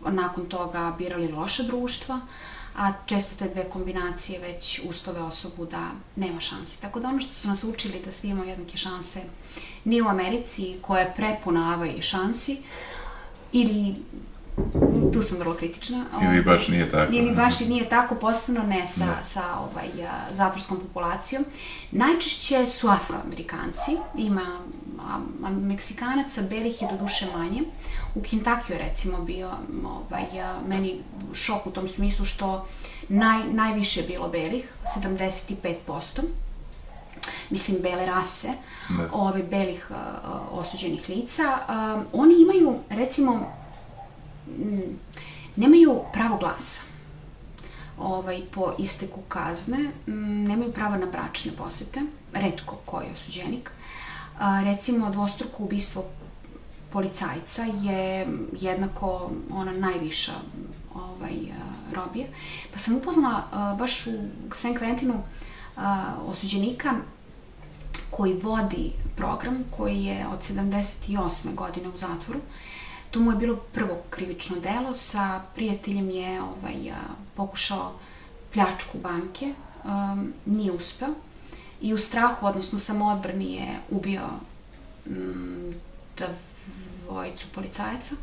nakon 0.00 0.46
toga 0.46 0.94
birali 0.98 1.32
loša 1.32 1.62
društva, 1.62 2.20
a 2.78 2.92
često 3.06 3.34
te 3.38 3.48
dve 3.48 3.70
kombinacije 3.70 4.38
već 4.40 4.80
ustove 4.88 5.20
osobu 5.20 5.66
da 5.66 5.90
nema 6.16 6.40
šansi. 6.40 6.80
Tako 6.80 7.00
da 7.00 7.08
ono 7.08 7.20
što 7.20 7.32
su 7.32 7.48
nas 7.48 7.64
učili 7.64 8.02
da 8.04 8.12
svi 8.12 8.28
imamo 8.28 8.50
jednake 8.50 8.76
šanse 8.76 9.20
ni 9.84 10.02
u 10.02 10.08
Americi 10.08 10.76
koja 10.82 11.00
je 11.00 11.12
prepuna 11.16 11.72
avaj 11.74 12.02
šansi, 12.02 12.62
ili 13.52 13.94
tu 15.12 15.22
sam 15.22 15.38
vrlo 15.38 15.54
kritična. 15.54 16.04
Ili 16.22 16.42
baš 16.42 16.68
nije 16.68 16.90
tako. 16.90 17.12
Ili 17.12 17.34
baš 17.34 17.60
i 17.60 17.68
nije 17.68 17.88
tako, 17.88 18.14
posebno 18.14 18.62
ne 18.62 18.86
sa, 18.86 19.06
ne. 19.06 19.12
sa 19.22 19.42
ovaj, 19.58 19.88
zatvorskom 20.32 20.80
populacijom. 20.80 21.44
Najčešće 21.90 22.66
su 22.66 22.88
afroamerikanci, 22.88 23.96
ima 24.16 24.60
a, 25.00 25.18
a 25.44 25.50
Meksikanaca, 25.50 26.42
belih 26.42 26.82
je 26.82 26.88
do 26.90 26.96
duše 26.96 27.26
manje. 27.36 27.62
U 28.14 28.22
Kentakiju 28.22 28.78
recimo 28.78 29.22
bio 29.22 29.50
ovaj, 29.84 30.40
a, 30.40 30.60
meni 30.68 31.00
šok 31.34 31.66
u 31.66 31.70
tom 31.70 31.88
smislu 31.88 32.24
što 32.24 32.66
naj, 33.08 33.44
najviše 33.52 34.00
je 34.00 34.06
bilo 34.06 34.28
belih, 34.28 34.72
75%. 34.96 36.22
Mislim, 37.50 37.78
bele 37.82 38.06
rase, 38.06 38.48
ne. 38.88 39.04
ove 39.12 39.42
belih 39.42 39.90
a, 39.92 40.40
osuđenih 40.50 41.08
lica. 41.08 41.58
A, 41.68 42.02
oni 42.12 42.34
imaju, 42.42 42.78
recimo, 42.90 43.52
nemaju 45.56 46.00
pravo 46.12 46.36
glasa 46.36 46.82
ovaj, 47.98 48.42
po 48.50 48.72
isteku 48.78 49.20
kazne, 49.28 49.90
m, 50.06 50.44
nemaju 50.44 50.72
pravo 50.72 50.96
na 50.96 51.06
bračne 51.06 51.52
posete, 51.52 52.00
redko 52.32 52.76
koji 52.84 53.06
osuđenik, 53.14 53.70
A, 54.38 54.62
recimo, 54.64 55.10
dvostruko 55.10 55.62
ubistvo 55.62 56.04
policajca 56.92 57.62
je 57.62 58.26
jednako 58.60 59.30
ona 59.52 59.72
najviša 59.72 60.32
ovaj, 60.94 61.34
robija. 61.94 62.26
Pa 62.72 62.78
sam 62.78 62.96
upoznala 62.96 63.74
baš 63.78 64.06
u 64.06 64.10
San 64.54 64.74
Quentinu 64.74 65.14
osuđenika 66.26 66.94
koji 68.10 68.40
vodi 68.42 68.92
program 69.16 69.64
koji 69.76 70.04
je 70.04 70.26
od 70.26 70.38
78. 70.40 71.54
godine 71.54 71.88
u 71.88 71.98
zatvoru. 71.98 72.40
To 73.10 73.20
mu 73.20 73.32
je 73.32 73.36
bilo 73.36 73.56
prvo 73.56 74.02
krivično 74.10 74.56
delo. 74.60 74.94
Sa 74.94 75.40
prijateljem 75.54 76.10
je 76.10 76.42
ovaj, 76.42 76.92
pokušao 77.34 77.92
pljačku 78.52 78.98
banke. 78.98 79.54
Um, 79.84 80.32
nije 80.46 80.72
uspeo 80.72 81.14
i 81.80 81.94
u 81.94 81.98
strahu, 81.98 82.46
odnosno 82.46 82.78
samoodbrani 82.78 83.54
je 83.54 83.78
ubio 83.90 84.26
mm, 85.06 85.72
dvojicu 87.06 87.46
policajaca 87.54 88.14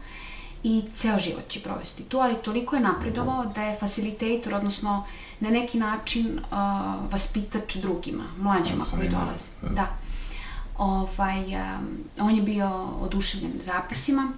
i 0.63 0.83
ceo 0.93 1.19
život 1.19 1.47
će 1.47 1.59
provesti 1.59 2.03
tu, 2.03 2.17
ali 2.17 2.35
toliko 2.35 2.75
je 2.75 2.81
napredovao 2.81 3.45
da 3.45 3.61
je 3.61 3.77
facilitator, 3.79 4.53
odnosno 4.53 5.05
na 5.39 5.49
neki 5.49 5.77
način 5.79 6.39
uh, 6.39 6.57
vaspitač 7.11 7.75
drugima, 7.75 8.23
mlađima 8.39 8.85
koji 8.95 9.09
dolaze. 9.09 9.49
Da. 9.61 9.69
da. 9.69 9.87
Ovaj, 10.77 11.39
um, 11.39 11.87
on 12.19 12.35
je 12.35 12.41
bio 12.41 12.69
oduševljen 13.01 13.53
zaprsima, 13.61 14.31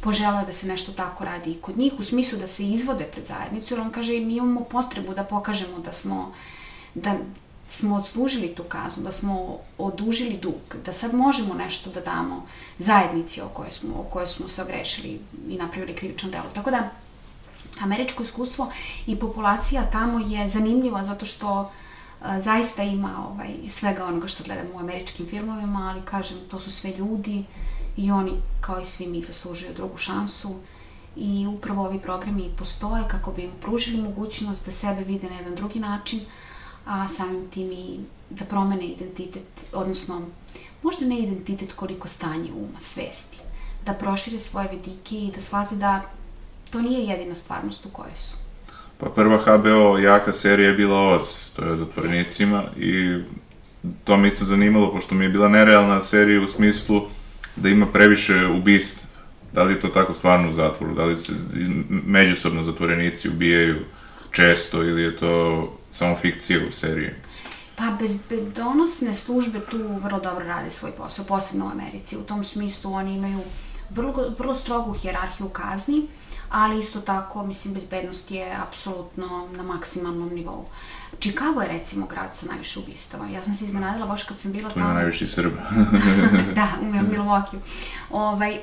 poželao 0.00 0.46
da 0.46 0.52
se 0.52 0.66
nešto 0.66 0.92
tako 0.92 1.24
radi 1.24 1.50
i 1.50 1.60
kod 1.60 1.78
njih, 1.78 1.92
u 1.98 2.04
smislu 2.04 2.38
da 2.38 2.46
se 2.46 2.64
izvode 2.64 3.04
pred 3.04 3.26
zajednicu, 3.26 3.74
jer 3.74 3.80
on 3.80 3.90
kaže 3.90 4.20
mi 4.20 4.36
imamo 4.36 4.60
potrebu 4.60 5.14
da 5.14 5.24
pokažemo 5.24 5.78
da 5.78 5.92
smo 5.92 6.32
da, 6.94 7.16
smo 7.70 7.96
odslužili 7.96 8.54
tu 8.54 8.62
kaznu, 8.62 9.04
da 9.04 9.12
smo 9.12 9.58
odužili 9.78 10.36
dug, 10.36 10.76
da 10.84 10.92
sad 10.92 11.14
možemo 11.14 11.54
nešto 11.54 11.90
da 11.90 12.00
damo 12.00 12.46
zajednici 12.78 13.40
o 13.40 13.48
kojoj 13.48 13.70
smo, 13.70 13.94
o 13.94 14.04
kojoj 14.04 14.26
smo 14.26 14.48
se 14.48 14.62
ogrešili 14.62 15.20
i 15.48 15.56
napravili 15.56 15.94
krivično 15.94 16.30
delo. 16.30 16.50
Tako 16.54 16.70
da, 16.70 16.90
američko 17.80 18.22
iskustvo 18.22 18.72
i 19.06 19.16
populacija 19.16 19.90
tamo 19.92 20.18
je 20.18 20.48
zanimljiva 20.48 21.04
zato 21.04 21.26
što 21.26 21.70
a, 22.20 22.36
e, 22.36 22.40
zaista 22.40 22.82
ima 22.82 23.26
ovaj, 23.30 23.48
svega 23.68 24.04
onoga 24.04 24.28
što 24.28 24.44
gledamo 24.44 24.74
u 24.74 24.78
američkim 24.78 25.26
filmovima, 25.26 25.90
ali 25.90 26.06
kažem, 26.06 26.38
to 26.50 26.60
su 26.60 26.72
sve 26.72 26.90
ljudi 26.90 27.44
i 27.96 28.10
oni, 28.10 28.32
kao 28.60 28.80
i 28.80 28.84
svi 28.86 29.06
mi, 29.06 29.22
zaslužuju 29.22 29.74
drugu 29.74 29.98
šansu 29.98 30.54
i 31.16 31.46
upravo 31.46 31.86
ovi 31.86 31.98
programi 31.98 32.50
postoje 32.58 33.04
kako 33.08 33.32
bi 33.32 33.42
im 33.42 33.50
pružili 33.60 34.02
mogućnost 34.02 34.66
da 34.66 34.72
sebe 34.72 35.04
vide 35.04 35.28
na 35.30 35.36
jedan 35.36 35.54
drugi 35.54 35.78
način, 35.78 36.20
a 36.86 37.08
samim 37.08 37.50
tim 37.50 37.72
i 37.72 38.00
da 38.30 38.44
promene 38.44 38.84
identitet, 38.84 39.66
odnosno 39.72 40.22
možda 40.82 41.06
ne 41.06 41.18
identitet 41.18 41.72
koliko 41.72 42.08
stanje 42.08 42.52
uma, 42.52 42.80
svesti, 42.80 43.38
da 43.86 43.92
prošire 43.92 44.38
svoje 44.38 44.68
vidike 44.68 45.16
i 45.16 45.32
da 45.34 45.40
shvate 45.40 45.76
da 45.76 46.02
to 46.70 46.82
nije 46.82 47.04
jedina 47.04 47.34
stvarnost 47.34 47.86
u 47.86 47.88
kojoj 47.88 48.16
su. 48.16 48.36
Pa 48.98 49.10
prva 49.10 49.38
HBO 49.38 49.98
jaka 49.98 50.32
serija 50.32 50.68
je 50.68 50.76
bila 50.76 51.00
Oz, 51.00 51.50
to 51.56 51.64
je 51.64 51.72
o 51.72 51.76
zatvorenicima 51.76 52.64
i 52.76 53.22
to 54.04 54.16
me 54.16 54.28
isto 54.28 54.44
zanimalo, 54.44 54.92
pošto 54.92 55.14
mi 55.14 55.24
je 55.24 55.28
bila 55.28 55.48
nerealna 55.48 56.00
serija 56.00 56.42
u 56.42 56.46
smislu 56.46 57.02
da 57.60 57.68
ima 57.68 57.86
previše 57.86 58.46
ubistva. 58.46 59.08
Da 59.52 59.62
li 59.62 59.72
je 59.72 59.80
to 59.80 59.88
tako 59.88 60.14
stvarno 60.14 60.50
u 60.50 60.52
zatvoru? 60.52 60.94
Da 60.94 61.04
li 61.04 61.16
se 61.16 61.32
međusobno 61.88 62.62
zatvorenici 62.62 63.28
ubijaju 63.28 63.78
često 64.30 64.82
ili 64.82 65.02
je 65.02 65.16
to 65.16 65.68
samo 65.92 66.16
fikcija 66.22 66.60
u 66.68 66.72
seriji? 66.72 67.10
Pa 67.76 67.96
bezbedonosne 68.00 69.14
službe 69.14 69.60
tu 69.70 69.78
vrlo 70.02 70.20
dobro 70.20 70.44
rade 70.44 70.70
svoj 70.70 70.92
posao, 70.92 71.24
posebno 71.24 71.66
u 71.66 71.70
Americi. 71.70 72.16
U 72.16 72.22
tom 72.22 72.44
smislu 72.44 72.92
oni 72.92 73.14
imaju 73.14 73.40
vrlo, 73.90 74.34
vrlo 74.38 74.54
strogu 74.54 74.92
hjerarhiju 74.92 75.48
kazni, 75.48 76.06
ali 76.50 76.80
isto 76.80 77.00
tako, 77.00 77.46
mislim, 77.46 77.74
bezbednost 77.74 78.30
je 78.30 78.56
apsolutno 78.68 79.48
na 79.56 79.62
maksimalnom 79.62 80.28
nivou. 80.34 80.64
Chicago 81.18 81.60
je 81.60 81.68
recimo 81.68 82.06
grad 82.06 82.36
sa 82.36 82.46
najviše 82.46 82.78
ubistava. 82.78 83.26
Ja 83.26 83.42
sam 83.42 83.54
se 83.54 83.64
iznenadila 83.64 84.06
baš 84.06 84.22
kad 84.22 84.38
sam 84.38 84.52
bila 84.52 84.70
tamo. 84.70 84.86
Tu 84.86 84.94
najviše 84.94 85.28
Srba. 85.28 85.62
da, 86.54 86.68
u 86.80 86.84
Milwaukee. 86.84 87.58
Ovaj, 88.10 88.58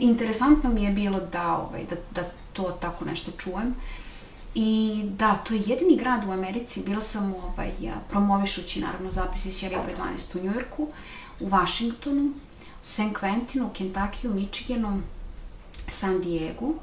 interesantno 0.00 0.70
mi 0.70 0.82
je 0.82 0.90
bilo 0.90 1.20
da, 1.20 1.56
ovaj, 1.56 1.84
da, 1.90 1.96
da 2.10 2.28
to 2.52 2.78
tako 2.80 3.04
nešto 3.04 3.30
čujem. 3.38 3.74
I 4.54 5.02
da, 5.04 5.34
to 5.34 5.54
je 5.54 5.62
jedini 5.66 5.96
grad 5.96 6.24
u 6.28 6.32
Americi, 6.32 6.82
bila 6.86 7.00
sam 7.00 7.34
ovaj, 7.34 7.70
promovišući 8.10 8.80
naravno 8.80 9.12
zapis 9.12 9.44
iz 9.44 9.58
Šerija 9.58 9.82
broj 9.82 9.96
12 9.96 10.38
u 10.38 10.44
Njujorku, 10.44 10.88
u 11.40 11.48
Vašingtonu, 11.48 12.22
u 12.22 12.32
San 12.82 13.14
Quentinu, 13.14 13.68
Kentuckyu, 13.78 14.34
Michiganu, 14.34 15.02
San 15.88 16.20
Diego, 16.20 16.74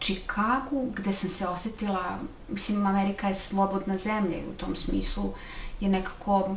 Chicago, 0.00 0.84
gde 0.96 1.12
sam 1.12 1.30
se 1.30 1.48
osetila, 1.48 2.18
mislim, 2.48 2.86
Amerika 2.86 3.28
je 3.28 3.34
slobodna 3.34 3.96
zemlja 3.96 4.36
i 4.36 4.48
u 4.50 4.56
tom 4.56 4.76
smislu 4.76 5.32
je 5.80 5.88
nekako 5.88 6.56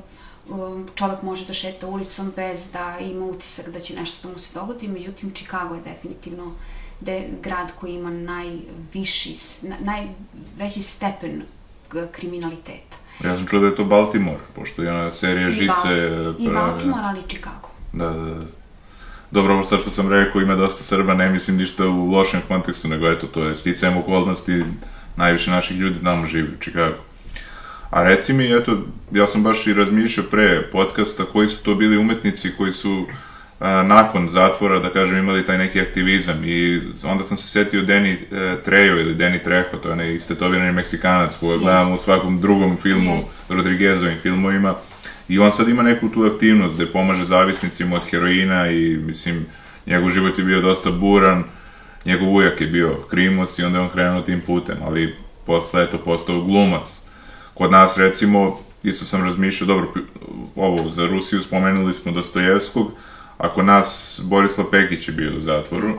um, 0.49 0.87
čovek 0.95 1.21
može 1.21 1.45
da 1.45 1.53
šeta 1.53 1.87
ulicom 1.87 2.33
bez 2.35 2.71
da 2.71 2.97
ima 2.99 3.25
utisak 3.25 3.69
da 3.69 3.79
će 3.79 3.95
nešto 3.95 4.27
da 4.27 4.33
mu 4.33 4.39
se 4.39 4.53
dogodi, 4.53 4.87
međutim, 4.87 5.31
Chicago 5.33 5.75
je 5.75 5.81
definitivno 5.81 6.51
je 7.05 7.29
grad 7.43 7.71
koji 7.79 7.93
ima 7.93 8.09
najviši, 8.09 9.37
najveći 9.79 10.81
stepen 10.81 11.41
kriminaliteta. 12.11 12.97
Ja 13.23 13.35
sam 13.35 13.47
čuo 13.47 13.59
da 13.59 13.65
je 13.65 13.75
to 13.75 13.83
Baltimore, 13.83 14.39
pošto 14.55 14.83
je 14.83 14.91
ona 14.91 15.11
serija 15.11 15.47
I 15.47 15.51
Žice... 15.51 16.25
I 16.39 16.49
Baltimore, 16.49 17.03
ali 17.03 17.19
i 17.19 17.27
Chicago. 17.27 17.69
Da, 17.93 18.09
da, 18.09 18.33
da. 18.33 18.60
Dobro, 19.31 19.53
ovo 19.53 19.63
sad 19.63 19.79
što 19.81 19.89
sam 19.89 20.13
rekao, 20.13 20.41
ima 20.41 20.55
dosta 20.55 20.83
Srba, 20.83 21.13
ne 21.13 21.29
mislim 21.29 21.57
ništa 21.57 21.87
u 21.87 22.11
lošem 22.11 22.41
kontekstu, 22.47 22.87
nego 22.87 23.11
eto, 23.11 23.27
to 23.27 23.43
je 23.43 23.55
sticajem 23.55 23.97
okolnosti, 23.97 24.63
najviše 25.15 25.51
naših 25.51 25.77
ljudi 25.77 25.95
tamo 26.03 26.25
živi 26.25 26.47
u 26.47 26.61
Chicago. 26.61 26.95
A 27.89 28.03
reci 28.03 28.33
mi, 28.33 28.57
eto, 28.57 28.77
ja 29.11 29.27
sam 29.27 29.43
baš 29.43 29.67
i 29.67 29.73
razmišljao 29.73 30.25
pre 30.31 30.69
podcasta, 30.71 31.25
koji 31.25 31.47
su 31.47 31.63
to 31.63 31.75
bili 31.75 31.97
umetnici 31.97 32.51
koji 32.57 32.73
su 32.73 33.05
nakon 33.85 34.29
zatvora, 34.29 34.79
da 34.79 34.89
kažem, 34.89 35.17
imali 35.17 35.45
taj 35.45 35.57
neki 35.57 35.81
aktivizam 35.81 36.43
i 36.45 36.81
onda 37.03 37.23
sam 37.23 37.37
se 37.37 37.47
setio 37.47 37.81
Deni 37.81 38.11
e, 38.11 38.55
Trejo 38.65 38.99
ili 38.99 39.15
Deni 39.15 39.43
Trejo, 39.43 39.63
to 39.83 39.89
je 39.89 39.93
onaj 39.93 40.15
istetovirani 40.15 40.71
Meksikanac 40.71 41.35
koga 41.39 41.53
yes. 41.53 41.59
gledamo 41.59 41.95
u 41.95 41.97
svakom 41.97 42.41
drugom 42.41 42.77
filmu, 42.77 43.11
yes. 43.11 43.55
Rodriguezovim 43.55 44.17
filmovima 44.21 44.75
i 45.29 45.39
on 45.39 45.51
sad 45.51 45.69
ima 45.69 45.83
neku 45.83 46.09
tu 46.09 46.23
aktivnost 46.23 46.75
gde 46.75 46.85
pomaže 46.85 47.25
zavisnicima 47.25 47.95
od 47.95 48.01
heroina 48.11 48.71
i 48.71 48.97
mislim, 48.97 49.45
njegov 49.85 50.09
život 50.09 50.39
je 50.39 50.43
bio 50.45 50.61
dosta 50.61 50.91
buran, 50.91 51.43
njegov 52.05 52.33
ujak 52.33 52.61
je 52.61 52.67
bio 52.67 52.95
krimos 53.09 53.59
i 53.59 53.63
onda 53.63 53.77
je 53.77 53.83
on 53.83 53.89
krenuo 53.89 54.21
tim 54.21 54.41
putem, 54.41 54.77
ali 54.85 55.15
posle 55.45 55.81
je 55.81 55.91
to 55.91 55.97
postao 55.97 56.41
glumac. 56.41 57.01
Kod 57.53 57.71
nas, 57.71 57.97
recimo, 57.97 58.59
isto 58.83 59.05
sam 59.05 59.23
razmišljao, 59.23 59.67
dobro, 59.67 59.87
ovo, 60.55 60.89
za 60.89 61.07
Rusiju 61.07 61.41
spomenuli 61.41 61.93
smo 61.93 62.11
Dostojevskog, 62.11 62.91
a 63.37 63.49
kod 63.49 63.65
nas 63.65 64.21
Borislav 64.23 64.67
Pekić 64.71 65.07
je 65.07 65.13
bio 65.13 65.37
u 65.37 65.39
zatvoru. 65.39 65.93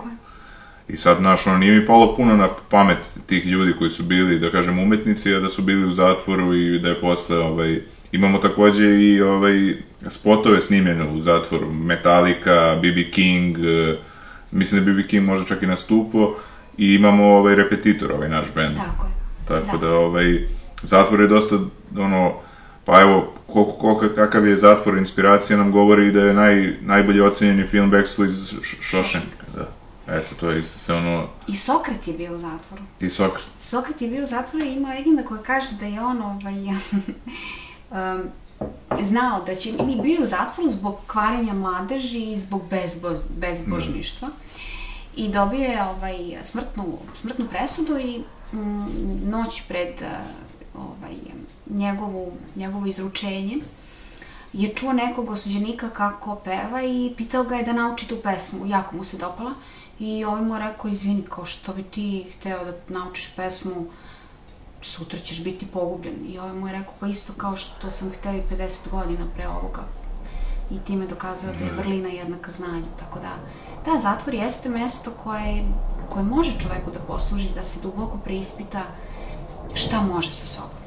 I 0.89 0.97
sad, 0.97 1.17
znaš, 1.17 1.47
ono, 1.47 1.59
nije 1.59 1.81
mi 1.81 1.87
palo 1.87 2.17
puno 2.17 2.37
na 2.37 2.49
pamet 2.69 3.19
tih 3.27 3.47
ljudi 3.47 3.73
koji 3.79 3.91
su 3.91 4.03
bili, 4.03 4.39
da 4.39 4.51
kažem, 4.51 4.79
umetnici, 4.79 5.35
a 5.35 5.41
da 5.41 5.49
su 5.49 5.63
bili 5.63 5.89
u 5.89 5.93
zatvoru 5.93 6.55
i 6.55 6.79
da 6.79 6.89
je 6.89 7.01
posle, 7.01 7.39
ovaj, 7.39 7.81
imamo 8.13 8.39
takođe 8.39 8.85
i, 9.03 9.23
ovaj, 9.23 9.75
spotove 10.09 10.61
snimljene 10.61 11.05
u 11.05 11.21
zatvoru, 11.21 11.73
Metallica, 11.73 12.51
B.B. 12.77 13.11
King, 13.11 13.57
uh, 13.59 13.95
mislim 14.53 14.81
da 14.81 14.87
B.B. 14.87 15.07
King 15.07 15.27
možda 15.27 15.47
čak 15.47 15.63
i 15.63 15.67
nastupo, 15.67 16.35
i 16.79 16.87
imamo 16.89 17.25
ovaj 17.27 17.55
repetitor, 17.55 18.13
ovaj 18.13 18.29
naš 18.29 18.47
band. 18.55 18.77
Tako 18.77 19.07
je. 19.07 19.13
Tako 19.49 19.77
da, 19.79 19.87
Da. 19.87 19.95
ovaj, 19.95 20.39
zatvor 20.83 21.21
je 21.21 21.27
dosta, 21.27 21.59
ono, 21.99 22.33
pa 22.85 23.01
evo, 23.01 23.33
koliko, 23.47 23.73
koliko, 23.73 24.15
kakav 24.15 24.47
je 24.47 24.57
zatvor 24.57 24.99
inspiracija 24.99 25.57
nam 25.57 25.73
govori 25.73 26.13
da 26.13 26.21
je 26.21 26.35
naj, 26.35 26.75
najbolje 26.81 27.25
ocenjeni 27.25 27.67
film 27.67 27.91
Backstreet 27.91 28.31
iz 28.31 28.55
Š- 28.55 28.77
Shawshanka, 28.83 29.45
da. 29.57 29.69
Eto, 30.09 30.35
to 30.35 30.51
je 30.51 30.59
isto 30.59 30.79
se 30.79 30.95
ono, 30.95 31.29
I 31.49 31.57
Sokrat 31.57 32.09
je 32.09 32.15
bio 32.15 32.33
u 32.33 32.39
zatvoru. 32.39 32.83
i 33.01 33.09
Sokrat. 33.09 33.43
Sokrat 33.59 34.03
je 34.03 34.09
bio 34.09 34.23
u 34.23 34.27
zatvoru 34.27 34.67
i 34.67 34.73
ima 34.73 34.89
legenda 34.89 35.23
koja 35.23 35.43
kaže 35.43 35.67
da 35.81 35.87
je 35.87 36.01
on 36.01 36.23
ovaj, 36.23 36.55
um, 37.93 38.31
znao 39.05 39.43
da 39.45 39.55
će, 39.55 39.71
i 39.71 40.01
bio 40.03 40.15
je 40.15 40.23
u 40.23 40.27
zatvoru 40.27 40.71
zbog 40.71 40.97
kvarenja 41.07 41.55
mladeži 41.55 42.33
i 42.33 42.39
zbog 42.39 42.63
bezbo, 42.71 43.11
bezbožništva. 43.29 44.29
I 45.17 45.29
dobio 45.29 45.61
je 45.61 45.85
ovaj, 45.85 46.17
smrtnu, 46.43 46.99
smrtnu 47.15 47.47
presudu 47.51 47.99
i 47.99 48.23
mm, 48.53 49.31
noć 49.31 49.63
pred 49.69 49.95
uh, 50.01 50.83
ovaj, 50.83 51.17
njegovu, 51.71 52.33
njegovo 52.57 52.87
izručenje 52.87 53.59
je 54.53 54.75
čuo 54.75 54.93
nekog 54.93 55.31
osuđenika 55.31 55.89
kako 55.89 56.37
peva 56.37 56.83
i 56.83 57.15
pitao 57.17 57.45
ga 57.45 57.57
je 57.57 57.63
da 57.63 57.73
nauči 57.73 58.09
tu 58.09 58.17
pesmu. 58.17 58.67
Jako 58.67 58.97
mu 58.97 59.05
se 59.05 59.17
dopala. 59.17 59.55
I 59.99 60.25
ovaj 60.25 60.43
mu 60.43 60.55
je 60.55 60.61
rekao, 60.61 60.91
izvini, 60.91 61.23
kao 61.31 61.47
što 61.47 61.73
bi 61.73 61.83
ti 61.83 62.27
hteo 62.39 62.65
da 62.65 62.73
naučiš 62.89 63.37
pesmu, 63.37 63.87
sutra 64.83 65.19
ćeš 65.19 65.45
biti 65.45 65.67
pogubljen. 65.67 66.15
I 66.27 66.39
ovaj 66.39 66.53
mu 66.53 66.67
je 66.67 66.73
rekao, 66.73 66.95
pa 67.01 67.07
isto 67.07 67.33
kao 67.33 67.57
što 67.57 67.91
sam 67.91 68.11
hteo 68.19 68.35
i 68.35 68.43
50 68.51 68.91
godina 68.91 69.27
pre 69.35 69.49
ovoga. 69.49 69.83
I 70.71 70.79
time 70.79 71.07
dokazao 71.07 71.53
da 71.53 71.65
je 71.65 71.73
vrlina 71.73 72.09
jednaka 72.09 72.53
znanju. 72.53 72.87
Tako 72.99 73.19
da, 73.19 73.33
da, 73.85 74.01
zatvor 74.01 74.35
jeste 74.35 74.69
mesto 74.69 75.11
koje, 75.23 75.65
koje 76.11 76.25
može 76.25 76.59
čoveku 76.61 76.91
da 76.91 76.99
posluži, 76.99 77.49
da 77.55 77.65
se 77.65 77.81
duboko 77.83 78.19
preispita 78.19 78.83
šta 79.75 80.01
može 80.01 80.33
sa 80.33 80.47
sobom 80.47 80.83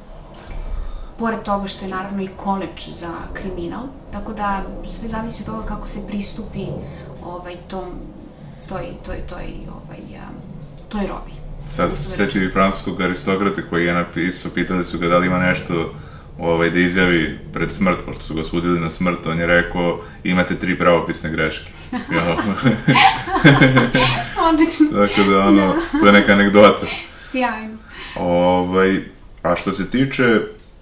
pored 1.20 1.44
toga 1.44 1.68
što 1.68 1.86
je 1.86 1.92
naravno 1.92 2.24
i 2.24 2.30
koleč 2.38 2.90
za 2.90 3.14
kriminal, 3.34 3.84
tako 4.12 4.34
da 4.34 4.64
sve 4.92 5.08
zavisi 5.08 5.44
od 5.44 5.46
toga 5.46 5.66
kako 5.66 5.88
se 5.88 6.08
pristupi 6.08 6.66
ovaj, 7.26 7.56
tom, 7.68 7.90
toj, 8.70 8.94
toj, 9.06 9.18
toj, 9.30 9.46
ovaj, 9.70 10.00
toj 10.90 11.08
robi. 11.08 11.45
Sad 11.68 11.92
se 11.92 12.46
i 12.46 12.50
francuskog 12.50 13.02
aristokrata 13.02 13.62
koji 13.70 13.86
je 13.86 13.94
napisao, 13.94 14.52
pitali 14.52 14.86
su 14.86 15.00
ga 15.00 15.08
da 15.08 15.18
li 15.18 15.28
ima 15.28 15.40
nešto 15.40 15.94
ovaj, 16.40 16.70
da 16.70 16.80
izjavi 16.80 17.40
pred 17.54 17.72
smrt, 17.72 17.98
pošto 18.06 18.24
su 18.24 18.36
ga 18.36 18.44
sudili 18.44 18.80
na 18.80 18.90
smrt, 18.90 19.28
on 19.28 19.40
je 19.40 19.48
rekao 19.48 20.02
imate 20.24 20.56
tri 20.56 20.80
pravopisne 20.80 21.32
greške. 21.32 21.72
Odlično, 24.50 25.08
tako 25.08 25.30
da, 25.30 25.40
ono, 25.40 25.76
to 26.00 26.06
je 26.06 26.14
neka 26.14 26.34
anegdota. 26.34 26.86
sjajno. 27.20 27.78
Ovaj, 28.16 29.00
a 29.44 29.56
što 29.56 29.74
se 29.74 29.90
tiče, 29.90 30.40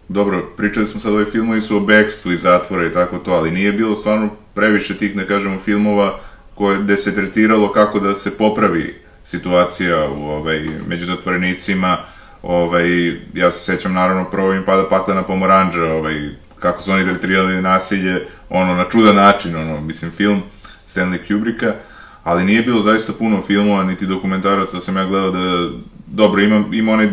dobro, 0.10 0.54
pričali 0.58 0.88
smo 0.88 1.00
sad 1.00 1.13
ovi 1.13 1.26
filmovi 1.32 1.62
su 1.62 1.78
o 1.78 1.80
bekstvu 1.80 2.32
iz 2.32 2.41
zatvora 2.41 2.88
i 2.88 2.93
tako 2.93 3.17
to, 3.17 3.32
ali 3.32 3.52
nije 3.52 3.72
bilo 3.72 3.96
stvarno 3.96 4.30
previše 4.54 4.98
tih, 4.98 5.15
da 5.15 5.28
kažemo, 5.28 5.60
filmova 5.65 6.19
koje, 6.56 6.80
gde 6.80 6.98
se 6.98 7.15
tretiralo 7.15 7.72
kako 7.72 8.00
da 8.00 8.15
se 8.15 8.38
popravi 8.38 9.03
situacija 9.24 10.10
u, 10.10 10.26
ovaj, 10.30 10.68
među 10.88 11.06
zatvorenicima, 11.06 11.98
ovaj, 12.44 13.08
ja 13.34 13.52
se 13.52 13.60
sećam 13.60 13.94
naravno 13.94 14.30
prvo 14.30 14.54
im 14.54 14.64
pada 14.66 14.84
paklena 14.90 15.24
pomoranđa, 15.24 15.86
ovaj, 15.86 16.30
kako 16.60 16.82
su 16.82 16.92
oni 16.92 17.04
tretirali 17.04 17.62
nasilje, 17.62 18.26
ono, 18.50 18.76
na 18.76 18.86
čudan 18.90 19.16
način, 19.16 19.56
ono, 19.56 19.82
mislim, 19.82 20.12
film 20.12 20.42
Stanley 20.88 21.28
Kubricka, 21.28 21.76
ali 22.24 22.46
nije 22.46 22.62
bilo 22.62 22.82
zaista 22.82 23.14
puno 23.20 23.42
filmova, 23.42 23.84
niti 23.84 24.06
dokumentaraca, 24.06 24.80
sam 24.80 24.98
ja 24.98 25.06
gledao 25.06 25.32
da, 25.32 25.70
dobro, 26.08 26.42
ima, 26.42 26.66
ima 26.72 26.92
onaj, 26.92 27.10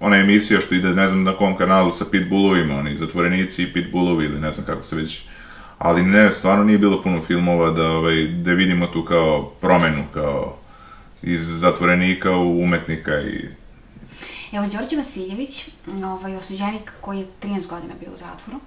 ona 0.00 0.16
emisija 0.16 0.60
što 0.60 0.74
ide, 0.74 0.88
ne 0.88 1.08
znam 1.08 1.22
na 1.22 1.32
kom 1.32 1.56
kanalu, 1.56 1.92
sa 1.92 2.04
pitbullovima, 2.10 2.74
oni 2.74 2.96
zatvorenici 2.96 3.62
i 3.62 3.72
pitbullovi, 3.72 4.24
ili 4.24 4.40
ne 4.40 4.50
znam 4.50 4.66
kako 4.66 4.82
se 4.82 4.96
već, 4.96 5.22
ali 5.78 6.02
ne, 6.02 6.32
stvarno 6.32 6.64
nije 6.64 6.78
bilo 6.78 7.02
puno 7.02 7.22
filmova 7.22 7.70
da, 7.70 7.88
ovaj, 7.88 8.24
da 8.24 8.52
vidimo 8.52 8.86
tu 8.86 9.04
kao 9.04 9.52
promenu, 9.60 10.04
kao 10.14 10.59
iz 11.22 11.60
zatvorenika 11.60 12.36
u 12.36 12.62
umetnika 12.62 13.20
i 13.20 13.48
Evo, 14.52 14.66
Đorđe 14.66 14.96
Vasiljević, 14.96 15.68
ovaj, 16.04 16.36
osuđenik 16.36 16.92
koji 17.00 17.18
je 17.18 17.26
13 17.42 17.66
godina 17.66 17.94
bio 18.00 18.12
u 18.14 18.16
zatvoru, 18.16 18.60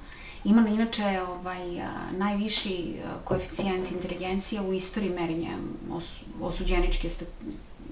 ima 0.43 0.61
na 0.61 0.69
inače 0.69 1.21
ovaj, 1.27 1.81
najviši 2.11 2.93
koeficijent 3.23 3.91
inteligencije 3.91 4.61
u 4.61 4.73
istoriji 4.73 5.11
merenja 5.11 5.57
os, 5.91 6.21
osuđeničke 6.41 7.09
sta, 7.09 7.25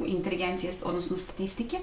inteligencije, 0.06 0.74
odnosno 0.84 1.18
statistike. 1.18 1.78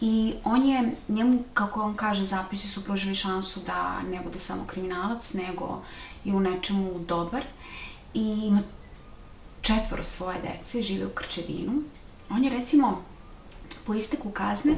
I 0.00 0.34
on 0.44 0.66
je, 0.66 0.90
njemu, 1.08 1.42
kako 1.54 1.82
on 1.82 1.94
kaže, 1.94 2.26
zapisi 2.26 2.68
su 2.68 2.84
pružili 2.84 3.14
šansu 3.14 3.60
da 3.66 4.02
ne 4.10 4.20
bude 4.20 4.38
samo 4.38 4.64
kriminalac, 4.66 5.34
nego 5.34 5.82
i 6.24 6.32
u 6.32 6.40
nečemu 6.40 6.98
dobar. 6.98 7.42
I 8.14 8.20
ima 8.22 8.62
četvoro 9.68 10.04
svoje 10.04 10.38
dece, 10.42 10.82
žive 10.82 11.06
u 11.06 11.10
Krčedinu. 11.10 11.82
On 12.30 12.44
je, 12.44 12.50
recimo, 12.50 13.02
po 13.86 13.94
isteku 13.94 14.30
kazne 14.30 14.72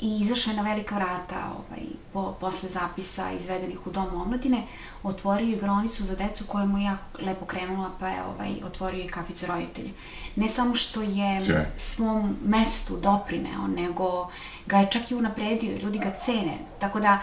i 0.00 0.20
izašao 0.20 0.50
je 0.50 0.56
na 0.56 0.62
velika 0.62 0.94
vrata 0.94 1.52
ovaj, 1.52 1.82
po, 2.12 2.36
posle 2.40 2.68
zapisa 2.68 3.30
izvedenih 3.30 3.86
u 3.86 3.90
Domu 3.90 4.22
omladine, 4.22 4.62
otvorio 5.02 5.46
je 5.46 5.52
igronicu 5.52 6.04
za 6.04 6.16
decu 6.16 6.44
koja 6.44 6.66
mu 6.66 6.78
je 6.78 6.84
jako 6.84 7.22
lepo 7.22 7.44
krenula, 7.46 7.90
pa 8.00 8.08
je 8.08 8.24
ovaj, 8.24 8.54
otvorio 8.66 9.04
i 9.04 9.08
kafić 9.08 9.36
za 9.38 9.46
roditelje. 9.46 9.90
Ne 10.36 10.48
samo 10.48 10.76
što 10.76 11.02
je 11.02 11.40
Sjaj. 11.46 11.66
svom 11.76 12.36
mestu 12.44 12.96
doprineo, 12.96 13.66
nego 13.66 14.30
ga 14.66 14.78
je 14.78 14.90
čak 14.90 15.10
i 15.10 15.14
unapredio, 15.14 15.78
ljudi 15.78 15.98
ga 15.98 16.10
cene, 16.10 16.58
tako 16.80 17.00
da 17.00 17.18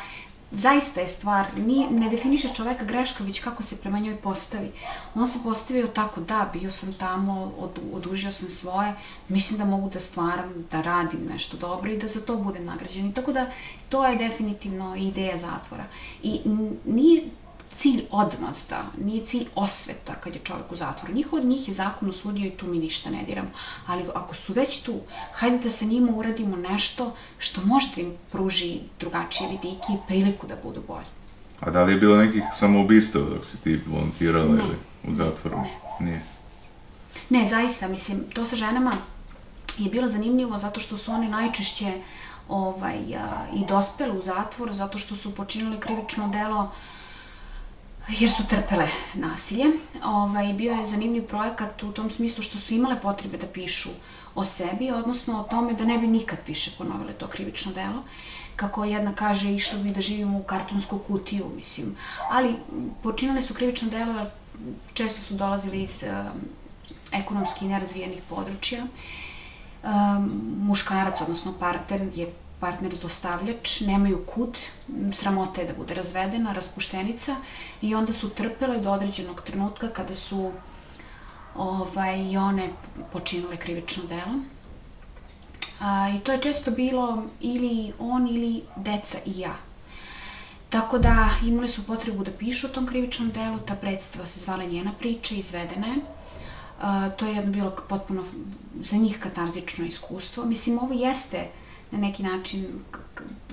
zaista 0.52 1.02
je 1.02 1.08
stvar, 1.08 1.46
nije, 1.58 1.92
ne 1.92 2.10
definiše 2.10 2.50
čoveka 2.54 2.86
greška, 2.86 3.24
već 3.24 3.40
kako 3.44 3.64
se 3.64 3.82
prema 3.82 4.00
njoj 4.00 4.16
postavi. 4.16 4.72
On 5.16 5.28
se 5.28 5.40
postavio 5.44 5.88
tako, 5.88 6.22
da, 6.22 6.50
bio 6.54 6.72
sam 6.72 6.94
tamo, 6.94 7.54
od, 7.58 7.80
odužio 7.94 8.32
sam 8.32 8.50
svoje, 8.50 8.94
mislim 9.28 9.60
da 9.60 9.66
mogu 9.66 9.90
da 9.90 10.00
stvaram, 10.00 10.66
da 10.72 10.82
radim 10.82 11.20
nešto 11.34 11.58
dobro 11.58 11.92
i 11.92 11.98
da 11.98 12.08
za 12.08 12.22
to 12.22 12.38
budem 12.38 12.66
nagrađen. 12.66 13.06
I 13.06 13.14
tako 13.14 13.32
da, 13.34 13.52
to 13.90 14.06
je 14.06 14.18
definitivno 14.18 14.96
ideja 14.96 15.38
zatvora. 15.38 15.84
I 16.24 16.40
nije 16.86 17.24
cilj 17.74 18.04
odmazda, 18.12 18.84
nije 18.98 19.26
cilj 19.26 19.46
osveta 19.56 20.16
kad 20.16 20.36
je 20.36 20.42
čovjek 20.44 20.72
u 20.72 20.76
zatvoru. 20.76 21.14
Njih 21.14 21.34
od 21.34 21.46
njih 21.46 21.68
je 21.68 21.74
zakon 21.74 22.10
osudio 22.10 22.48
i 22.48 22.52
tu 22.58 22.66
mi 22.68 22.80
ništa 22.80 23.10
ne 23.10 23.24
diramo. 23.24 23.50
Ali 23.88 24.04
ako 24.16 24.36
su 24.36 24.54
već 24.54 24.82
tu, 24.82 25.00
hajde 25.34 25.58
da 25.58 25.70
sa 25.70 25.86
njima 25.86 26.12
uradimo 26.16 26.56
nešto 26.58 27.16
što 27.38 27.62
može 27.66 27.88
da 27.96 28.02
im 28.02 28.14
pruži 28.32 28.80
drugačije 29.00 29.50
vidike 29.50 29.94
i 29.94 30.08
priliku 30.08 30.48
da 30.48 30.56
budu 30.64 30.82
bolji. 30.88 31.06
A 31.60 31.72
da 31.72 31.84
li 31.84 31.94
je 31.94 31.98
bilo 32.00 32.18
nekih 32.18 32.44
samoubistava 32.54 33.26
dok 33.30 33.46
si 33.46 33.62
ti 33.64 33.80
volontirala 33.88 34.56
Ne. 34.56 34.62
ili 34.64 34.76
u 35.12 35.16
zatvoru? 35.16 35.58
Nije. 36.00 36.24
Ne, 37.30 37.46
zaista, 37.46 37.88
mislim, 37.88 38.20
to 38.34 38.46
sa 38.46 38.56
ženama 38.56 38.92
je 39.78 39.90
bilo 39.90 40.10
zanimljivo 40.10 40.58
zato 40.58 40.80
što 40.80 40.98
su 40.98 41.12
one 41.12 41.30
najčešće 41.30 41.94
ovaj, 42.50 43.16
a, 43.16 43.46
i 43.56 43.66
dospele 43.66 44.20
u 44.20 44.22
zatvor 44.22 44.74
zato 44.74 44.98
što 44.98 45.16
su 45.16 45.36
počinili 45.36 45.80
krivično 45.80 46.28
delo 46.28 46.72
jer 48.10 48.32
su 48.32 48.48
trpele 48.48 48.88
nasilje. 49.14 49.66
Ovaj, 50.04 50.54
bio 50.54 50.74
je 50.74 50.86
zanimljiv 50.86 51.28
projekat 51.28 51.84
u 51.84 51.92
tom 51.92 52.10
smislu 52.10 52.44
što 52.44 52.58
su 52.58 52.74
imale 52.74 53.02
potrebe 53.02 53.38
da 53.38 53.48
pišu 53.48 53.90
o 54.36 54.46
sebi, 54.46 54.92
odnosno 54.92 55.40
o 55.40 55.44
tome 55.44 55.74
da 55.74 55.86
ne 55.86 55.98
bi 55.98 56.08
nikad 56.08 56.40
više 56.48 56.72
ponovile 56.78 57.14
to 57.14 57.28
krivično 57.28 57.72
delo. 57.74 58.04
Kako 58.56 58.84
jedna 58.84 59.14
kaže, 59.14 59.54
išla 59.54 59.80
bi 59.80 59.90
da 59.90 60.02
živimo 60.02 60.38
u 60.38 60.44
kartonsku 60.44 61.00
kutiju, 61.00 61.46
mislim. 61.56 61.96
Ali 62.30 62.56
počinile 63.04 63.42
su 63.42 63.54
krivično 63.54 63.90
delo, 63.90 64.26
često 64.94 65.22
su 65.22 65.34
dolazili 65.34 65.84
iz 65.84 66.04
um, 66.04 66.42
ekonomski 67.12 67.66
nerazvijenih 67.66 68.22
područja. 68.30 68.84
Um, 69.84 70.32
muškarac, 70.60 71.22
odnosno 71.22 71.54
partner, 71.60 72.02
je 72.16 72.34
partner 72.62 72.96
zlostavljač, 72.96 73.80
nemaju 73.82 74.26
kud, 74.26 74.58
sramota 75.14 75.62
je 75.62 75.68
da 75.68 75.74
bude 75.74 75.94
razvedena, 75.94 76.54
raspuštenica 76.54 77.36
i 77.82 77.96
onda 77.96 78.14
su 78.14 78.30
trpele 78.30 78.78
do 78.80 78.92
određenog 78.92 79.42
trenutka 79.42 79.90
kada 79.90 80.16
su 80.16 80.52
ovaj, 81.56 82.20
i 82.32 82.38
one 82.38 82.70
počinile 83.14 83.58
krivično 83.58 84.04
delo. 84.10 84.40
A, 85.80 86.10
I 86.16 86.20
to 86.20 86.32
je 86.32 86.42
često 86.42 86.72
bilo 86.72 87.24
ili 87.40 87.94
on 88.00 88.28
ili 88.28 88.64
deca 88.76 89.18
i 89.26 89.40
ja. 89.40 89.56
Tako 90.70 91.00
da 91.00 91.30
imali 91.46 91.70
su 91.70 91.88
potrebu 91.88 92.24
da 92.24 92.32
pišu 92.32 92.68
o 92.68 92.70
tom 92.70 92.88
krivičnom 92.88 93.30
delu, 93.30 93.60
ta 93.60 93.76
predstava 93.76 94.28
se 94.28 94.40
zvala 94.40 94.64
njena 94.64 94.92
priča, 95.00 95.36
izvedena 95.36 95.88
je. 95.88 95.96
A, 96.82 97.10
to 97.10 97.26
je 97.26 97.36
jedno 97.36 97.52
bilo 97.52 97.76
potpuno 97.90 98.24
za 98.82 98.98
njih 98.98 99.20
katarzično 99.20 99.86
iskustvo. 99.86 100.46
Mislim, 100.46 100.80
ovo 100.80 100.94
jeste 100.94 101.48
na 101.92 102.00
neki 102.00 102.24
način, 102.24 102.66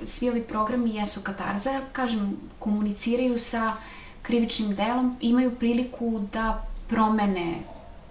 svi 0.06 0.28
ovi 0.30 0.42
programi 0.42 0.94
jesu 0.94 1.20
katarza, 1.20 1.80
kažem, 1.92 2.36
komuniciraju 2.58 3.38
sa 3.38 3.76
krivičnim 4.22 4.74
delom, 4.74 5.16
imaju 5.20 5.54
priliku 5.54 6.20
da 6.32 6.66
promene 6.88 7.54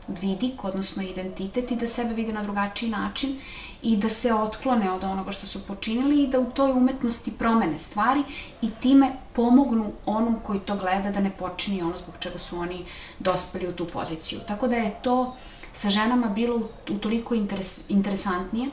vidik, 0.07 0.63
odnosno 0.63 1.03
identitet 1.03 1.71
i 1.71 1.75
da 1.75 1.87
sebe 1.87 2.13
vide 2.13 2.33
na 2.33 2.43
drugačiji 2.43 2.89
način 2.89 3.39
i 3.81 3.97
da 3.97 4.09
se 4.09 4.33
otklone 4.33 4.91
od 4.91 5.03
onoga 5.03 5.31
što 5.31 5.47
su 5.47 5.63
počinili 5.67 6.23
i 6.23 6.27
da 6.27 6.39
u 6.39 6.45
toj 6.45 6.71
umetnosti 6.71 7.31
promene 7.31 7.79
stvari 7.79 8.23
i 8.61 8.69
time 8.81 9.11
pomognu 9.33 9.91
onom 10.05 10.35
koji 10.43 10.59
to 10.59 10.75
gleda 10.75 11.11
da 11.11 11.19
ne 11.19 11.31
počini 11.31 11.81
ono 11.81 11.97
zbog 11.97 12.15
čega 12.19 12.39
su 12.39 12.57
oni 12.57 12.85
dospeli 13.19 13.67
u 13.67 13.73
tu 13.73 13.87
poziciju. 13.87 14.39
Tako 14.47 14.67
da 14.67 14.75
je 14.75 14.95
to 15.01 15.35
sa 15.73 15.89
ženama 15.89 16.27
bilo 16.27 16.69
utoliko 16.89 17.35
interes, 17.35 17.89
interesantnije, 17.89 18.69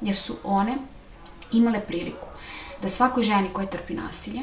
jer 0.00 0.16
su 0.16 0.36
one 0.44 0.76
imale 1.52 1.80
priliku 1.80 2.26
da 2.82 2.88
svakoj 2.88 3.22
ženi 3.22 3.48
koja 3.52 3.66
trpi 3.66 3.94
nasilje, 3.94 4.40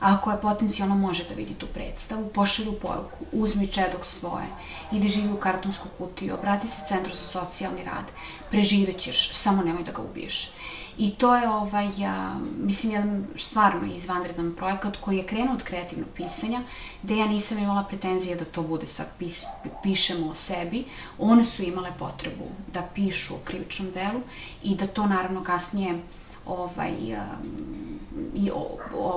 a 0.00 0.20
koja 0.20 0.36
potencijalno 0.36 0.94
može 0.94 1.24
da 1.28 1.34
vidi 1.34 1.54
tu 1.54 1.66
predstavu, 1.66 2.28
pošalju 2.28 2.72
poruku, 2.72 3.24
uzmi 3.32 3.68
čedok 3.68 4.04
svoje, 4.04 4.46
idi 4.92 5.08
živi 5.08 5.32
u 5.32 5.36
kartonsku 5.36 5.88
kutiju, 5.98 6.34
obrati 6.34 6.68
se 6.68 6.86
centru 6.88 7.14
za 7.14 7.26
socijalni 7.26 7.84
rad, 7.84 8.04
preživećeš, 8.50 9.30
samo 9.34 9.62
nemoj 9.62 9.84
da 9.84 9.92
ga 9.92 10.02
ubiješ. 10.02 10.50
I 10.98 11.10
to 11.10 11.36
je, 11.36 11.48
ovaj, 11.48 11.88
ja, 11.98 12.36
mislim, 12.58 12.92
jedan 12.92 13.26
stvarno 13.38 13.92
izvanredan 13.94 14.54
projekat 14.56 14.96
koji 14.96 15.16
je 15.16 15.26
krenuo 15.26 15.54
od 15.54 15.62
kreativnog 15.62 16.08
pisanja, 16.14 16.62
gde 17.02 17.16
ja 17.16 17.26
nisam 17.26 17.58
imala 17.58 17.84
pretenzije 17.84 18.36
da 18.36 18.44
to 18.44 18.62
bude 18.62 18.86
sad 18.86 19.06
pis, 19.18 19.44
pišemo 19.82 20.30
o 20.30 20.34
sebi. 20.34 20.84
One 21.18 21.44
su 21.44 21.62
imale 21.62 21.92
potrebu 21.98 22.44
da 22.72 22.82
pišu 22.94 23.34
o 23.34 23.38
krivičnom 23.44 23.90
delu 23.90 24.20
i 24.62 24.74
da 24.74 24.86
to 24.86 25.06
naravno 25.06 25.44
kasnije 25.44 25.98
ovaj, 26.46 26.92
um, 26.92 27.98
i 28.34 28.50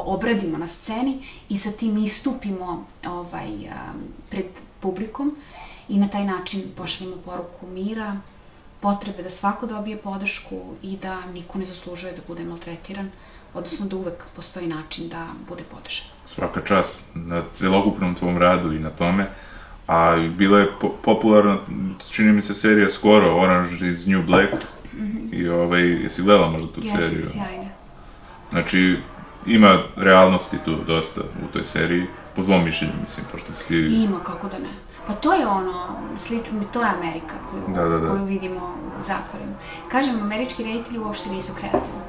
obradimo 0.06 0.58
na 0.58 0.68
sceni 0.68 1.26
i 1.50 1.58
sa 1.58 1.72
tim 1.72 1.98
istupimo 1.98 2.86
ovaj, 3.08 3.50
um, 3.50 4.04
pred 4.30 4.46
publikom 4.80 5.36
i 5.90 5.98
na 5.98 6.08
taj 6.08 6.26
način 6.26 6.62
pošaljemo 6.78 7.18
poruku 7.26 7.68
mira, 7.68 8.18
potrebe 8.82 9.24
da 9.24 9.30
svako 9.30 9.66
dobije 9.66 9.98
podršku 9.98 10.56
i 10.82 10.98
da 10.98 11.26
niko 11.26 11.60
ne 11.60 11.66
zaslužuje 11.66 12.14
da 12.14 12.22
bude 12.28 12.44
maltretiran, 12.44 13.12
odnosno 13.54 13.86
da 13.86 13.96
uvek 13.96 14.24
postoji 14.36 14.68
način 14.68 15.10
da 15.10 15.28
bude 15.50 15.64
podržan. 15.72 16.08
Svaka 16.26 16.62
čast 16.62 17.04
na 17.16 17.44
celokupnom 17.52 18.16
tvom 18.16 18.38
radu 18.38 18.74
i 18.74 18.80
na 18.80 18.90
tome. 18.90 19.28
A 19.88 20.16
bila 20.38 20.60
je 20.60 20.68
po 20.82 20.90
popularna, 21.04 21.58
čini 22.12 22.32
mi 22.32 22.42
se, 22.42 22.54
serija 22.54 22.90
skoro, 22.90 23.36
Orange 23.36 23.88
is 23.88 24.06
New 24.06 24.24
Black. 24.24 24.54
Mm 24.94 25.00
-hmm. 25.00 25.34
I 25.34 25.50
ovaj, 25.50 25.82
jesi 25.82 26.24
gledala 26.24 26.52
možda 26.52 26.68
tu 26.68 26.82
Jesi, 26.84 27.02
seriju? 27.02 27.20
Jesi, 27.20 27.32
sjajno. 27.32 27.70
Znači, 28.52 28.98
ima 29.46 29.80
realnosti 29.96 30.58
tu 30.66 30.84
dosta 30.88 31.22
u 31.22 31.54
toj 31.54 31.64
seriji, 31.64 32.06
po 32.36 32.44
tvom 32.44 32.66
mišljenju, 32.66 32.94
mislim, 33.02 33.26
pošto 33.32 33.54
si... 33.54 33.78
Ima, 33.78 34.20
kako 34.24 34.48
da 34.50 34.60
ne. 34.60 34.70
Pa 35.10 35.16
to 35.16 35.34
je 35.34 35.48
ono, 35.48 35.88
slično, 36.18 36.64
to 36.74 36.82
je 36.82 36.88
Amerika 36.88 37.36
koju, 37.52 37.64
da, 37.76 37.84
da, 37.84 38.00
da. 38.00 38.10
koju 38.10 38.26
vidimo 38.26 38.60
u 39.00 39.04
zatvorima. 39.04 39.54
Kažem, 39.92 40.22
američki 40.22 40.64
reditelji 40.64 41.00
uopšte 41.00 41.30
nisu 41.30 41.54
kreativni. 41.54 42.02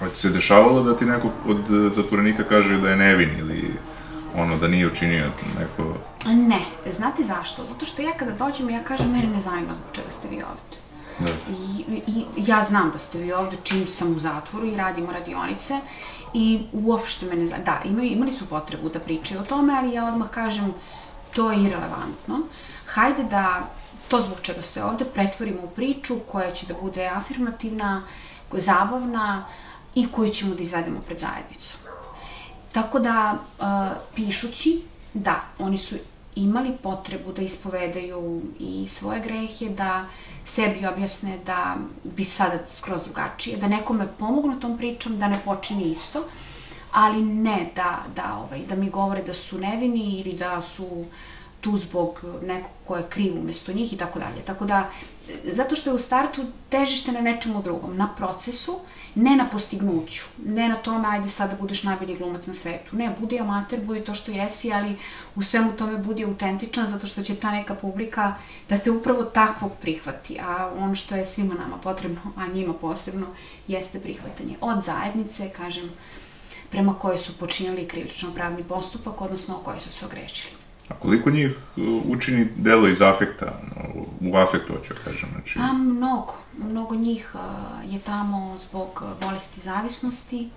A 0.00 0.08
ti 0.08 0.16
se 0.16 0.30
dešavalo 0.30 0.82
da 0.82 0.96
ti 0.96 1.04
neko 1.04 1.28
od 1.48 1.92
zatvorenika 1.92 2.44
kaže 2.44 2.78
da 2.78 2.90
je 2.90 2.96
nevin 2.96 3.38
ili 3.38 3.74
ono 4.36 4.56
da 4.56 4.68
nije 4.68 4.86
učinio 4.86 5.30
neko... 5.58 5.94
Ne, 6.26 6.60
znate 6.92 7.22
zašto? 7.22 7.64
Zato 7.64 7.84
što 7.84 8.02
ja 8.02 8.12
kada 8.12 8.32
dođem 8.32 8.70
ja 8.70 8.82
kažem, 8.84 9.12
mene 9.12 9.26
ne 9.26 9.40
zanima 9.40 9.74
zbog 9.74 9.88
čega 9.92 10.10
ste 10.10 10.28
vi 10.28 10.36
ovde. 10.36 10.76
Da. 11.18 11.30
I, 11.52 11.84
i, 12.06 12.24
ja 12.36 12.64
znam 12.64 12.90
da 12.92 12.98
ste 12.98 13.18
vi 13.18 13.32
ovde 13.32 13.56
čim 13.62 13.86
sam 13.86 14.12
u 14.12 14.18
zatvoru 14.18 14.66
i 14.66 14.76
radimo 14.76 15.12
radionice 15.12 15.80
i 16.34 16.62
uopšte 16.72 17.26
me 17.26 17.36
ne 17.36 17.46
zanima. 17.46 17.64
Da, 17.64 17.80
imaju, 17.84 18.12
imali 18.12 18.32
su 18.32 18.46
potrebu 18.46 18.88
da 18.88 19.00
pričaju 19.00 19.40
o 19.40 19.44
tome, 19.44 19.74
ali 19.78 19.94
ja 19.94 20.06
odmah 20.06 20.28
kažem, 20.28 20.74
to 21.34 21.52
je 21.52 21.64
irelevantno. 21.64 22.38
Hajde 22.86 23.24
da 23.24 23.70
to 24.08 24.20
zbog 24.20 24.38
čega 24.42 24.62
ste 24.62 24.84
ovde 24.84 25.04
pretvorimo 25.04 25.62
u 25.62 25.70
priču 25.70 26.18
koja 26.32 26.52
će 26.52 26.66
da 26.66 26.74
bude 26.82 27.06
afirmativna, 27.06 28.02
koja 28.48 28.58
je 28.58 28.62
zabavna 28.62 29.46
i 29.94 30.08
koju 30.12 30.30
ćemo 30.30 30.54
da 30.54 30.62
izvedemo 30.62 31.00
pred 31.00 31.18
zajednicu. 31.20 31.78
Tako 32.72 32.98
da, 32.98 33.34
uh, 33.58 33.64
pišući, 34.14 34.82
da, 35.14 35.40
oni 35.58 35.78
su 35.78 35.96
imali 36.36 36.76
potrebu 36.82 37.32
da 37.32 37.42
ispovedaju 37.42 38.42
i 38.58 38.86
svoje 38.90 39.20
grehe, 39.20 39.68
da 39.68 40.04
sebi 40.44 40.86
objasne 40.86 41.38
da 41.46 41.76
bi 42.04 42.24
sada 42.24 42.58
skroz 42.68 43.02
drugačije, 43.04 43.56
da 43.56 43.68
nekome 43.68 44.08
pomognu 44.18 44.60
tom 44.60 44.76
pričom, 44.78 45.18
da 45.18 45.28
ne 45.28 45.38
počini 45.44 45.90
isto, 45.90 46.24
ali 46.94 47.22
ne 47.22 47.70
da, 47.76 48.04
da, 48.16 48.38
ovaj, 48.44 48.60
da 48.68 48.74
mi 48.74 48.90
govore 48.90 49.22
da 49.22 49.34
su 49.34 49.58
nevini 49.58 50.20
ili 50.20 50.32
da 50.32 50.62
su 50.62 51.04
tu 51.60 51.76
zbog 51.76 52.24
nekog 52.42 52.70
ko 52.84 52.96
je 52.96 53.06
kriv 53.08 53.38
umesto 53.38 53.72
njih 53.72 53.92
i 53.92 53.96
tako 53.96 54.18
dalje. 54.18 54.42
Tako 54.46 54.64
da, 54.64 54.90
zato 55.44 55.76
što 55.76 55.90
je 55.90 55.94
u 55.94 55.98
startu 55.98 56.44
težište 56.68 57.12
na 57.12 57.20
nečemu 57.20 57.62
drugom, 57.62 57.96
na 57.96 58.08
procesu, 58.16 58.78
ne 59.14 59.36
na 59.36 59.46
postignuću, 59.52 60.24
ne 60.46 60.68
na 60.68 60.74
tome 60.74 61.08
ajde 61.08 61.28
sad 61.28 61.50
da 61.50 61.56
budeš 61.56 61.82
najbolji 61.82 62.16
glumac 62.16 62.46
na 62.46 62.54
svetu. 62.54 62.96
Ne, 62.96 63.14
budi 63.20 63.38
amater, 63.40 63.80
budi 63.80 64.04
to 64.04 64.14
što 64.14 64.30
jesi, 64.30 64.72
ali 64.72 64.96
u 65.34 65.42
svemu 65.42 65.72
tome 65.72 65.98
budi 65.98 66.24
autentičan 66.24 66.86
zato 66.86 67.06
što 67.06 67.22
će 67.22 67.36
ta 67.36 67.50
neka 67.50 67.74
publika 67.74 68.34
da 68.68 68.78
te 68.78 68.90
upravo 68.90 69.24
takvog 69.24 69.72
prihvati. 69.80 70.38
A 70.40 70.72
ono 70.78 70.94
što 70.94 71.16
je 71.16 71.26
svima 71.26 71.54
nama 71.54 71.76
potrebno, 71.76 72.20
a 72.36 72.46
njima 72.46 72.74
posebno, 72.74 73.26
jeste 73.68 74.00
prihvatanje. 74.00 74.56
Od 74.60 74.82
zajednice, 74.82 75.50
kažem, 75.50 75.90
prema 76.74 76.94
kojoj 76.94 77.18
su 77.18 77.38
počinjali 77.38 77.88
krivično 77.88 78.34
pravni 78.34 78.62
postupak, 78.62 79.20
odnosno 79.20 79.56
o 79.56 79.58
kojoj 79.58 79.80
su 79.80 79.92
se 79.92 80.06
ogrešili. 80.06 80.54
A 80.88 80.94
koliko 80.94 81.30
njih 81.30 81.50
uh, 81.76 81.84
učini 82.06 82.48
delo 82.56 82.88
iz 82.88 83.02
afekta, 83.02 83.60
u 84.20 84.36
afektu, 84.36 84.72
hoću 84.72 84.94
da 84.94 85.00
kažem? 85.00 85.28
Znači... 85.32 85.58
Pa, 85.58 85.72
mnogo. 85.72 86.34
Mnogo 86.58 86.94
njih 86.94 87.34
uh, 87.34 87.94
je 87.94 88.00
tamo 88.00 88.58
zbog 88.58 89.04
bolesti 89.20 89.60
zavisnosti, 89.60 90.50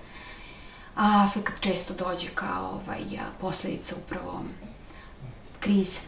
a 0.96 1.26
afekt 1.28 1.54
često 1.60 1.94
dođe 1.94 2.28
kao 2.36 2.70
ovaj, 2.70 3.00
posledica 3.42 3.96
upravo 4.06 4.44
krize. 5.60 6.00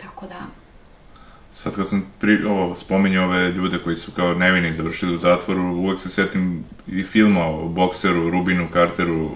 Tako 0.00 0.26
da, 0.26 0.46
sad 1.54 1.76
kad 1.76 1.88
sam 1.88 2.06
pri, 2.20 2.44
ovo, 2.44 2.74
spominjao 2.74 3.24
ove 3.24 3.52
ljude 3.52 3.78
koji 3.78 3.96
su 3.96 4.12
kao 4.12 4.34
nevini 4.34 4.74
završili 4.74 5.14
u 5.14 5.18
zatvoru, 5.18 5.62
uvek 5.62 5.98
se 5.98 6.08
setim 6.08 6.64
i 6.86 7.04
filma 7.04 7.46
o 7.46 7.68
bokseru, 7.68 8.30
Rubinu 8.30 8.68
Carteru, 8.72 9.30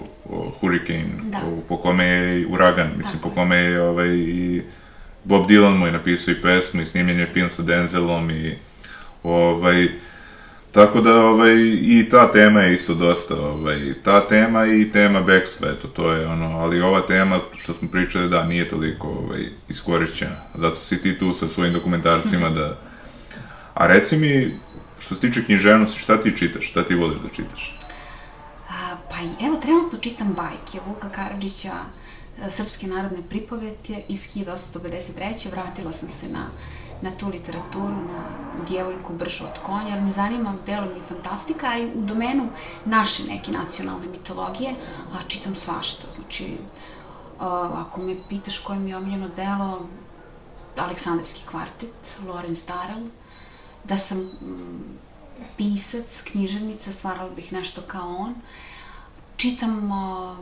Hurricane, 0.59 1.05
Da. 1.23 1.39
po 1.67 1.77
kome 1.77 2.05
je 2.05 2.47
Uragan, 2.47 2.89
mislim, 2.97 3.17
Tako 3.17 3.29
po 3.29 3.35
kome 3.35 3.55
je 3.55 3.81
ovaj, 3.81 4.09
i 4.09 4.61
Bob 5.23 5.49
Dylan 5.49 5.77
mu 5.77 5.85
je 5.85 5.91
napisao 5.91 6.31
i 6.31 6.41
pesmu 6.41 6.81
i 6.81 6.85
snimljen 6.85 7.19
je 7.19 7.25
film 7.25 7.49
sa 7.49 7.63
Denzelom 7.63 8.31
i 8.31 8.57
ovaj, 9.23 9.87
Tako 10.71 11.01
da, 11.01 11.15
ovaj, 11.15 11.55
i 11.81 12.07
ta 12.11 12.31
tema 12.31 12.61
je 12.61 12.73
isto 12.73 12.93
dosta, 12.93 13.35
ovaj, 13.35 13.93
ta 14.03 14.27
tema 14.27 14.65
i 14.65 14.91
tema 14.91 15.21
bekstva, 15.21 15.69
eto, 15.69 15.87
to 15.87 16.11
je 16.11 16.27
ono, 16.27 16.45
ali 16.45 16.81
ova 16.81 17.01
tema, 17.01 17.39
što 17.57 17.73
smo 17.73 17.87
pričali, 17.87 18.29
da, 18.29 18.45
nije 18.45 18.69
toliko, 18.69 19.07
ovaj, 19.07 19.45
iskorišćena. 19.69 20.35
Zato 20.55 20.75
si 20.75 21.01
ti 21.01 21.17
tu 21.17 21.33
sa 21.33 21.47
svojim 21.47 21.73
dokumentarcima 21.73 22.49
da... 22.59 22.77
A 23.73 23.87
reci 23.87 24.17
mi, 24.17 24.51
što 24.99 25.15
se 25.15 25.21
tiče 25.21 25.43
književnosti, 25.43 25.99
šta 25.99 26.21
ti 26.21 26.37
čitaš, 26.37 26.69
šta 26.69 26.83
ti 26.83 26.95
voliš 26.95 27.19
da 27.19 27.29
čitaš? 27.29 27.78
Pa 29.19 29.45
evo, 29.45 29.57
trenutno 29.61 29.99
čitam 29.99 30.33
bajke 30.33 30.79
Vuka 30.87 31.09
Karadžića, 31.09 31.73
e, 32.41 32.51
Srpske 32.51 32.87
narodne 32.87 33.21
pripovetke 33.29 34.03
iz 34.07 34.21
1853. 34.35 35.51
Vratila 35.51 35.93
sam 35.93 36.09
se 36.09 36.29
na, 36.29 36.45
na 37.01 37.11
tu 37.11 37.27
literaturu, 37.27 37.95
na 37.95 38.23
djevojku 38.67 39.13
bršu 39.13 39.43
od 39.43 39.59
konja, 39.65 39.87
jer 39.87 40.01
me 40.01 40.11
zanima 40.11 40.55
delom 40.65 40.89
i 40.97 41.07
fantastika, 41.07 41.67
a 41.67 41.77
i 41.77 41.91
u 41.95 42.01
domenu 42.01 42.47
naše 42.85 43.23
neke 43.23 43.51
nacionalne 43.51 44.07
mitologije, 44.07 44.75
a 45.13 45.27
čitam 45.27 45.55
svašta. 45.55 46.07
Znači, 46.15 46.57
a, 47.39 47.71
ako 47.87 48.01
me 48.01 48.15
pitaš 48.29 48.59
koje 48.59 48.79
mi 48.79 48.89
je 48.89 48.97
omiljeno 48.97 49.29
delo, 49.29 49.87
Aleksandrski 50.77 51.41
kvartet, 51.45 51.95
Lorenz 52.27 52.65
Darel, 52.65 53.07
da 53.83 53.97
sam 53.97 54.29
pisac, 55.57 56.21
književnica, 56.31 56.91
stvarala 56.91 57.29
bih 57.29 57.53
nešto 57.53 57.81
kao 57.87 58.15
on. 58.15 58.35
Čitam, 59.39 59.91
o, 59.91 60.35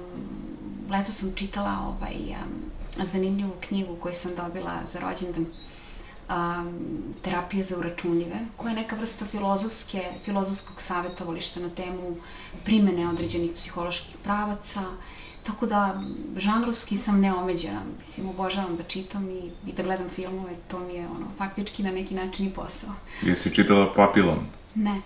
leto 0.89 1.11
sam 1.11 1.33
čitala 1.35 1.77
ovaj, 1.87 2.15
um, 2.15 3.05
zanimljivu 3.05 3.53
knjigu 3.67 3.95
koju 3.95 4.13
sam 4.13 4.31
dobila 4.35 4.79
za 4.87 4.99
rođendan 4.99 5.45
um, 5.45 6.73
terapije 7.21 7.63
za 7.63 7.77
uračunljive, 7.77 8.39
koja 8.57 8.69
je 8.69 8.75
neka 8.75 8.95
vrsta 8.95 9.25
filozofske, 9.25 10.03
filozofskog 10.25 10.81
savjetovališta 10.81 11.59
na 11.59 11.69
temu 11.69 12.17
primene 12.63 13.09
određenih 13.09 13.51
psiholoških 13.55 14.15
pravaca, 14.23 14.81
Tako 15.47 15.65
da, 15.65 16.01
žanrovski 16.37 16.97
sam 16.97 17.21
neomeđena. 17.21 17.81
Mislim, 17.99 18.29
obožavam 18.29 18.75
da 18.77 18.83
čitam 18.83 19.29
i, 19.29 19.51
i 19.67 19.73
da 19.77 19.83
gledam 19.83 20.09
filmove. 20.09 20.51
To 20.67 20.79
mi 20.79 20.93
je, 20.93 21.07
ono, 21.07 21.27
faktički 21.37 21.83
na 21.83 21.91
neki 21.91 22.15
način 22.15 22.47
i 22.47 22.53
posao. 22.53 22.89
Jesi 23.21 23.55
čitala 23.55 23.93
Papilon? 23.93 24.39
Ne. 24.75 25.01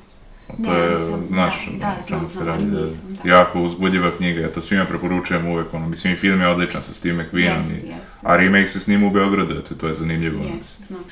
To 0.56 0.72
Ne, 0.74 0.80
je, 0.80 0.90
nisam, 0.90 1.26
znaš, 1.26 1.68
da, 1.72 1.78
da, 1.88 2.02
znam, 2.02 2.30
se 2.30 2.46
radi, 2.46 2.66
da, 2.66 2.80
nisam, 2.80 3.18
da. 3.24 3.30
jako 3.30 3.62
uzbudljiva 3.62 4.12
knjiga, 4.12 4.42
ja 4.42 4.50
to 4.50 4.62
svima 4.62 4.86
preporučujem 4.86 5.48
uvek, 5.48 5.74
ono, 5.74 5.88
mislim, 5.88 6.14
i 6.14 6.18
film 6.18 6.42
je 6.42 6.48
odličan 6.48 6.84
sa 6.84 6.94
Steve 6.94 7.16
McQueenom, 7.16 7.58
Jeste, 7.60 7.74
i- 7.76 7.90
jeste. 7.90 8.18
a 8.24 8.38
remake 8.38 8.68
se 8.68 8.80
snima 8.80 9.08
u 9.08 9.12
Beogradu, 9.12 9.54
eto, 9.54 9.76
to 9.76 9.88
je 9.88 9.94
zanimljivo. 9.94 10.44
Jes, 10.46 10.78
znam. 10.88 11.04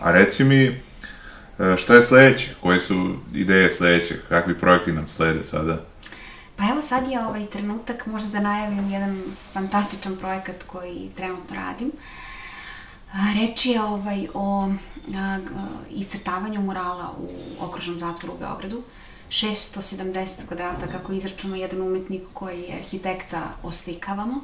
A 0.00 0.12
reci 0.12 0.44
mi, 0.44 0.64
e, 0.64 0.76
šta 1.76 1.94
je 1.94 2.02
sledeće? 2.02 2.50
Koje 2.60 2.80
su 2.80 3.14
ideje 3.34 3.70
sledeće? 3.70 4.14
Kakvi 4.28 4.54
projekti 4.54 4.92
nam 4.92 5.08
slede 5.08 5.42
sada? 5.42 5.84
Pa 6.56 6.64
evo 6.64 6.80
sad 6.80 7.10
je 7.10 7.20
ovaj 7.20 7.46
trenutak 7.46 8.06
možda 8.06 8.30
da 8.30 8.40
najavim 8.40 8.90
jedan 8.90 9.22
fantastičan 9.52 10.16
projekat 10.16 10.56
koji 10.66 11.10
trenutno 11.16 11.56
radim. 11.56 11.88
A, 11.88 11.94
Reč 13.12 13.66
je 13.66 13.82
ovaj, 13.82 14.26
o 14.34 14.72
a, 15.14 15.38
iscrtavanju 15.90 16.60
murala 16.60 17.14
u 17.18 17.28
okružnom 17.64 17.98
zatvoru 17.98 18.34
u 18.34 18.38
Beogradu. 18.38 18.82
670 19.28 20.46
kvadrata, 20.48 20.86
kako 20.86 21.12
izračunao 21.12 21.56
jedan 21.56 21.82
umetnik 21.82 22.22
koji 22.32 22.62
je 22.62 22.76
arhitekta 22.76 23.42
oslikavamo. 23.62 24.40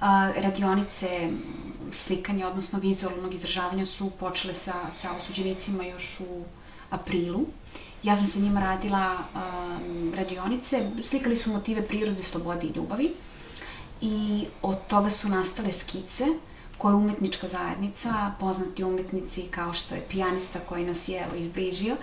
A, 0.00 0.32
radionice 0.36 1.30
slikanja, 1.92 2.48
odnosno 2.48 2.78
vizualnog 2.78 3.34
izražavanja 3.34 3.86
su 3.86 4.10
počele 4.20 4.54
sa, 4.54 4.74
sa 4.92 5.12
osuđenicima 5.18 5.84
još 5.84 6.20
u 6.20 6.44
aprilu. 6.90 7.46
Ja 8.02 8.16
sam 8.16 8.26
sa 8.26 8.38
njima 8.38 8.60
radila 8.60 9.16
um, 9.18 10.12
radionice, 10.16 10.90
slikali 11.02 11.36
su 11.36 11.50
motive 11.50 11.86
prirode, 11.88 12.22
slobode 12.22 12.66
i 12.66 12.72
ljubavi 12.76 13.14
i 14.00 14.46
od 14.62 14.86
toga 14.86 15.10
su 15.10 15.28
nastale 15.28 15.72
skice 15.72 16.24
koje 16.78 16.92
je 16.92 16.96
umetnička 16.96 17.48
zajednica, 17.48 18.32
poznati 18.40 18.84
umetnici 18.84 19.42
kao 19.42 19.74
što 19.74 19.94
je 19.94 20.06
pijanista 20.10 20.58
koji 20.68 20.86
nas 20.86 21.08
je 21.08 21.22
evo 21.26 21.34
izbližio, 21.36 21.96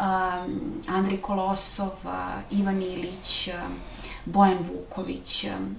um, 0.00 0.82
Andrej 0.88 1.20
Kolosov, 1.20 1.92
uh, 2.04 2.10
Ivan 2.50 2.82
Ilić, 2.82 3.48
um, 3.48 3.74
Bojan 4.24 4.58
Vuković, 4.58 5.44
um, 5.44 5.76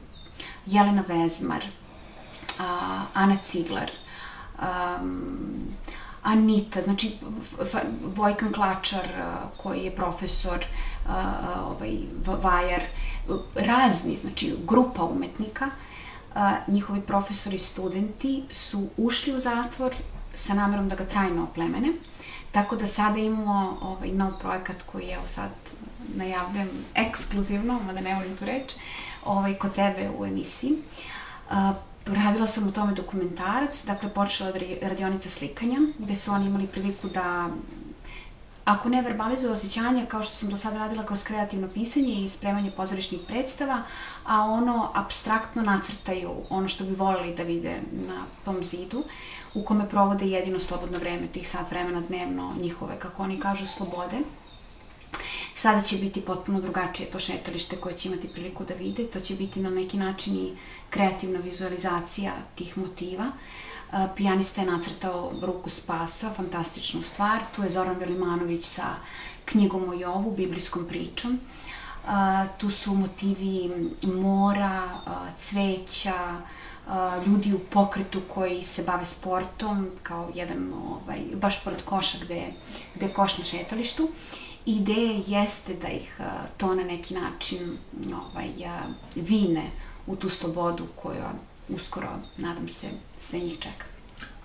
Jelena 0.66 1.04
Vezmar, 1.08 1.62
uh, 1.62 2.66
Ana 3.14 3.38
Ciglar, 3.44 3.92
um, 4.60 5.76
Anita, 6.24 6.82
znači 6.82 7.12
Vojkan 8.16 8.54
Klačar 8.54 9.06
uh, 9.06 9.64
koji 9.64 9.80
je 9.80 9.96
profesor, 9.96 10.60
uh, 10.60 10.92
uh, 11.06 11.72
ovaj, 11.72 11.98
Vajar, 12.26 12.82
uh, 13.30 13.40
razni, 13.56 14.18
znači 14.18 14.56
grupa 14.68 15.04
umetnika, 15.04 15.70
uh, 16.36 16.74
njihovi 16.74 17.02
profesori 17.02 17.56
i 17.56 17.60
studenti 17.60 18.44
su 18.52 18.90
ušli 18.98 19.36
u 19.36 19.40
zatvor 19.40 19.96
sa 20.34 20.54
namerom 20.54 20.90
da 20.90 20.96
ga 20.96 21.06
trajno 21.06 21.44
oplemene. 21.44 21.94
Tako 22.52 22.76
da 22.76 22.88
sada 22.88 23.18
imamo 23.18 23.78
ovaj 23.82 24.12
nov 24.12 24.32
projekat 24.40 24.76
koji 24.92 25.10
evo 25.10 25.28
sad 25.28 25.52
najavljam 26.16 26.70
ekskluzivno, 26.96 27.80
mada 27.86 28.02
ne 28.02 28.16
volim 28.16 28.38
tu 28.38 28.46
reč, 28.46 28.74
ovaj, 29.26 29.54
kod 29.54 29.74
tebe 29.74 30.10
u 30.18 30.26
emisiji. 30.26 30.78
Uh, 31.52 31.58
radila 32.06 32.48
sam 32.48 32.68
u 32.68 32.72
tome 32.72 32.94
dokumentarac, 32.94 33.86
dakle 33.86 34.10
počela 34.14 34.50
od 34.50 34.56
ra- 34.56 34.90
radionica 34.90 35.30
slikanja, 35.30 35.78
gde 36.00 36.16
su 36.16 36.32
oni 36.32 36.46
imali 36.46 36.68
priliku 36.68 37.10
da 37.10 37.50
ako 38.72 38.90
ne 38.90 39.02
verbalizuju 39.02 39.54
osjećanja, 39.54 40.06
kao 40.06 40.24
što 40.24 40.34
sam 40.34 40.50
do 40.50 40.58
sada 40.58 40.78
radila 40.78 41.06
kroz 41.06 41.24
kreativno 41.24 41.68
pisanje 41.68 42.14
i 42.14 42.30
spremanje 42.30 42.72
pozorišnih 42.72 43.22
predstava, 43.28 43.84
a 44.26 44.42
ono 44.42 44.92
abstraktno 44.94 45.62
nacrtaju 45.62 46.32
ono 46.50 46.68
što 46.68 46.84
bi 46.84 46.96
volili 46.96 47.36
da 47.36 47.44
vide 47.44 47.82
na 47.92 48.26
tom 48.46 48.64
zidu, 48.64 49.04
u 49.54 49.64
kome 49.64 49.90
provode 49.90 50.26
jedino 50.26 50.60
slobodno 50.60 51.00
vreme, 51.00 51.28
tih 51.28 51.50
sat 51.50 51.72
vremena 51.72 52.02
dnevno 52.02 52.54
njihove, 52.62 53.00
kako 53.00 53.24
oni 53.24 53.40
kažu, 53.40 53.68
slobode. 53.68 54.18
Sada 55.56 55.82
će 55.82 55.98
biti 55.98 56.22
potpuno 56.22 56.62
drugačije 56.62 57.10
to 57.12 57.20
šetalište 57.20 57.76
koje 57.76 57.98
će 57.98 58.10
imati 58.10 58.28
priliku 58.28 58.64
da 58.66 58.74
vide. 58.74 59.08
To 59.08 59.20
će 59.20 59.36
biti 59.36 59.60
na 59.60 59.70
neki 59.70 59.98
način 59.98 60.36
i 60.36 60.58
kreativna 60.90 61.40
vizualizacija 61.40 62.32
tih 62.56 62.78
motiva. 62.78 63.24
A, 63.24 63.32
Pijanista 64.16 64.62
je 64.62 64.68
nacrtao 64.68 65.32
Ruku 65.42 65.70
spasa, 65.70 66.30
fantastičnu 66.30 67.02
stvar. 67.04 67.40
Tu 67.56 67.64
je 67.64 67.70
Zoran 67.70 67.96
Velimanović 68.00 68.66
sa 68.66 68.96
knjigom 69.46 69.90
o 69.90 69.94
Jovu, 69.94 70.32
biblijskom 70.32 70.86
pričom. 70.88 71.40
Tu 72.58 72.72
su 72.72 72.94
motivi 72.94 73.72
mora, 74.04 74.90
cveća, 75.38 76.42
ljudi 77.26 77.54
u 77.54 77.60
pokretu 77.60 78.22
koji 78.34 78.64
se 78.64 78.84
bave 78.84 79.06
sportom, 79.06 79.90
kao 80.04 80.30
jedan, 80.36 80.74
ovaj, 80.74 81.20
baš 81.34 81.64
pored 81.64 81.82
koša 81.86 82.18
gde, 82.26 82.54
gde 82.96 83.06
je 83.06 83.14
koš 83.14 83.38
na 83.38 83.44
šetalištu. 83.44 84.10
Ideja 84.66 85.22
jeste 85.28 85.74
da 85.74 85.88
ih 85.88 86.20
to 86.58 86.76
na 86.76 86.84
neki 86.84 87.14
način 87.14 87.78
ovaj, 88.14 88.50
vine 89.16 89.64
u 90.08 90.16
tu 90.16 90.30
slobodu 90.30 90.88
koja 90.96 91.34
uskoro, 91.76 92.08
nadam 92.38 92.70
se, 92.70 92.88
sve 93.22 93.40
njih 93.40 93.60
čeka. 93.60 93.86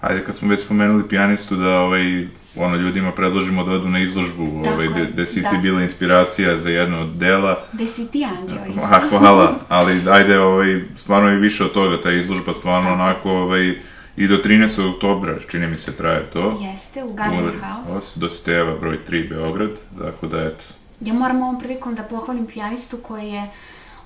Ajde, 0.01 0.25
kad 0.25 0.35
smo 0.37 0.49
već 0.49 0.61
spomenuli 0.61 1.09
pijanistu, 1.09 1.57
da 1.57 1.81
ovaj, 1.81 2.29
ono, 2.57 2.77
ljudima 2.77 3.13
predložimo 3.13 3.65
da 3.65 3.73
odu 3.73 3.89
na 3.89 3.99
izložbu, 3.99 4.61
Tako 4.65 4.75
ovaj, 4.75 4.89
gde, 4.89 5.07
gde 5.13 5.27
si 5.27 5.35
ti 5.35 5.49
da. 5.53 5.59
bila 5.59 5.83
inspiracija 5.83 6.59
za 6.59 6.71
jedno 6.71 7.01
od 7.01 7.09
dela. 7.09 7.61
Gde 7.73 7.89
si 7.89 8.11
ti, 8.11 8.25
Anđeo, 8.25 8.67
isto? 8.69 8.89
Ah, 8.93 9.01
hvala, 9.09 9.55
ali 9.69 10.01
ajde, 10.11 10.41
ovaj, 10.41 10.85
stvarno 10.97 11.29
je 11.29 11.39
više 11.39 11.65
od 11.65 11.73
toga, 11.73 12.01
ta 12.03 12.13
izložba 12.13 12.53
stvarno 12.53 12.93
onako, 12.93 13.31
ovaj, 13.31 13.75
i 14.17 14.29
do 14.29 14.37
13. 14.37 14.95
oktobra, 14.95 15.39
čini 15.51 15.67
mi 15.67 15.77
se, 15.77 15.97
traje 15.97 16.31
to. 16.31 16.61
Jeste, 16.73 17.05
u 17.05 17.15
Gallery 17.15 17.61
House. 17.61 17.93
Os, 17.93 18.17
Dositejeva, 18.17 18.77
broj 18.79 18.99
3, 19.09 19.29
Beograd, 19.29 19.71
tako 19.99 20.27
da, 20.27 20.41
eto, 20.43 20.65
Ja 21.01 21.15
moram 21.15 21.43
ovom 21.43 21.59
prilikom 21.59 21.95
da 21.95 22.03
pohvalim 22.03 22.47
pijanistu 22.47 22.97
koji 22.97 23.29
je 23.29 23.51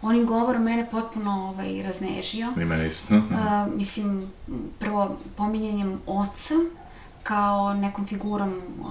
onim 0.03 0.27
govorom 0.27 0.63
mene 0.63 0.91
potpuno 0.91 1.49
ovaj, 1.49 1.83
raznežio. 1.83 2.53
i 2.57 2.65
mene 2.65 2.89
isto. 2.89 3.15
Uh, 3.31 3.75
mislim, 3.77 4.33
prvo 4.79 5.17
pominjanjem 5.37 6.01
oca 6.07 6.55
kao 7.23 7.75
nekom 7.75 8.07
figurom 8.07 8.55
uh, 8.81 8.87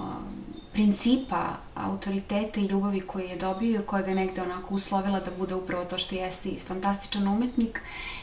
principa, 0.72 1.46
autoriteta 1.74 2.60
i 2.60 2.66
ljubavi 2.66 3.00
koji 3.00 3.28
je 3.28 3.36
dobio 3.36 3.80
i 3.80 3.86
koja 3.86 4.02
ga 4.02 4.14
negde 4.14 4.42
onako 4.42 4.74
uslovila 4.74 5.20
da 5.20 5.30
bude 5.38 5.54
upravo 5.54 5.84
to 5.84 5.98
što 5.98 6.14
jeste 6.14 6.48
i 6.48 6.58
fantastičan 6.58 7.28
umetnik 7.28 7.80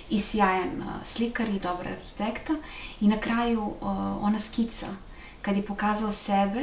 i 0.09 0.19
sjajan 0.19 0.69
uh, 0.77 0.85
slikar 1.03 1.49
i 1.49 1.59
dobar 1.59 1.87
arhitekta. 1.87 2.53
I 3.01 3.07
na 3.07 3.17
kraju 3.17 3.61
uh, 3.61 3.73
ona 4.21 4.39
skica, 4.39 4.87
kad 5.41 5.55
je 5.55 5.65
pokazao 5.65 6.11
sebe, 6.11 6.61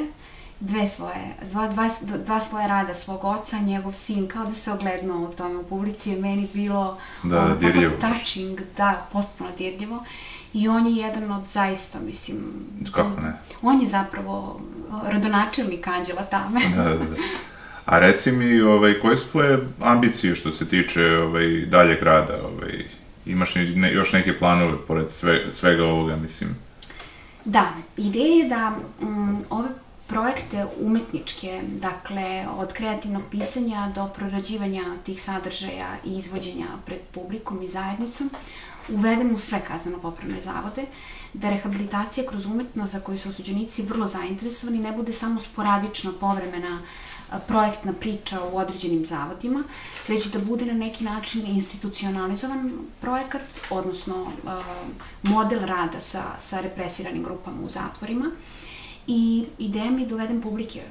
dve 0.61 0.89
svoje, 0.89 1.35
dva, 1.51 1.69
dva, 1.69 1.89
dva 2.25 2.41
svoje 2.41 2.69
rada 2.69 2.95
svog 2.95 3.25
oca, 3.25 3.59
njegov 3.59 3.93
sin, 3.93 4.29
kao 4.29 4.45
da 4.45 4.53
se 4.53 4.73
oglednuo 4.73 5.29
u 5.29 5.33
tome 5.33 5.57
u 5.57 5.65
publici, 5.65 6.11
je 6.11 6.21
meni 6.21 6.49
bilo 6.55 6.99
Da, 7.23 7.41
ono, 7.41 7.57
dirljivo. 7.57 7.97
tako 8.01 8.15
touching, 8.15 8.61
da, 8.77 9.07
potpuno 9.13 9.51
dirljivo. 9.59 10.05
I 10.53 10.69
on 10.69 10.87
je 10.87 10.97
jedan 10.97 11.33
od 11.33 11.43
zaista, 11.49 11.99
mislim... 12.01 12.37
Kako 12.93 13.21
ne? 13.21 13.33
On 13.63 13.81
je 13.81 13.89
zapravo 13.89 14.61
rodonačelnik 15.13 15.87
Anđela 15.87 16.23
Tame. 16.23 16.61
Da, 16.77 16.83
da, 16.85 16.95
da. 16.95 17.17
A 17.85 17.99
reci 17.99 18.33
mi, 18.33 18.61
ovaj, 18.61 19.01
koje 19.01 19.17
su 19.17 19.31
tvoje 19.31 19.59
ambicije 19.81 20.37
što 20.37 20.53
se 20.53 20.69
tiče 20.69 21.07
ovaj, 21.17 21.67
daljeg 21.67 22.03
rada? 22.03 22.35
Ovaj, 22.45 22.85
imaš 23.27 23.55
ne, 23.55 23.93
još 23.93 24.13
neke 24.13 24.39
planove 24.39 24.87
pored 24.87 25.11
sve, 25.11 25.43
svega 25.53 25.85
ovoga, 25.85 26.17
mislim? 26.17 26.51
Da, 27.45 27.73
ideja 27.97 28.37
je 28.37 28.49
da 28.49 28.71
mm, 29.07 29.37
ove 29.51 29.69
projekte 30.15 30.67
umetničke, 30.81 31.63
dakle 31.81 32.47
od 32.57 32.73
kreativnog 32.73 33.23
pisanja 33.31 33.89
do 33.95 34.09
prorađivanja 34.17 34.83
tih 35.05 35.23
sadržaja 35.23 35.89
i 36.05 36.19
izvođenja 36.19 36.67
pred 36.87 36.99
publikom 37.15 37.63
i 37.63 37.69
zajednicom, 37.69 38.31
uvedemo 38.89 39.35
u 39.35 39.39
sve 39.39 39.61
kazneno-popravne 39.69 40.41
zavode, 40.41 40.85
da 41.33 41.51
rehabilitacija 41.51 42.27
kroz 42.29 42.47
umetnost 42.47 42.93
za 42.93 43.01
koju 43.01 43.19
su 43.19 43.29
osuđenici 43.29 43.83
vrlo 43.83 44.07
zainteresovani 44.07 44.79
ne 44.79 44.93
bude 44.93 45.13
samo 45.13 45.41
sporadično 45.41 46.13
povremena 46.21 46.83
projektna 47.49 47.93
priča 47.93 48.41
u 48.53 48.57
određenim 48.57 49.07
zavodima, 49.07 49.65
već 50.09 50.27
da 50.27 50.39
bude 50.39 50.67
na 50.67 50.75
neki 50.75 51.05
način 51.05 51.47
institucionalizovan 51.47 52.73
projekat, 53.01 53.43
odnosno 53.71 54.27
model 55.23 55.67
rada 55.67 56.01
sa, 56.01 56.23
sa 56.39 56.61
represiranim 56.61 57.23
grupama 57.23 57.67
u 57.67 57.71
zatvorima. 57.71 58.31
I 59.07 59.45
ideja 59.59 59.91
mi 59.91 60.03
je 60.03 60.09
da 60.09 60.15
uvedem 60.15 60.41
publike, 60.41 60.83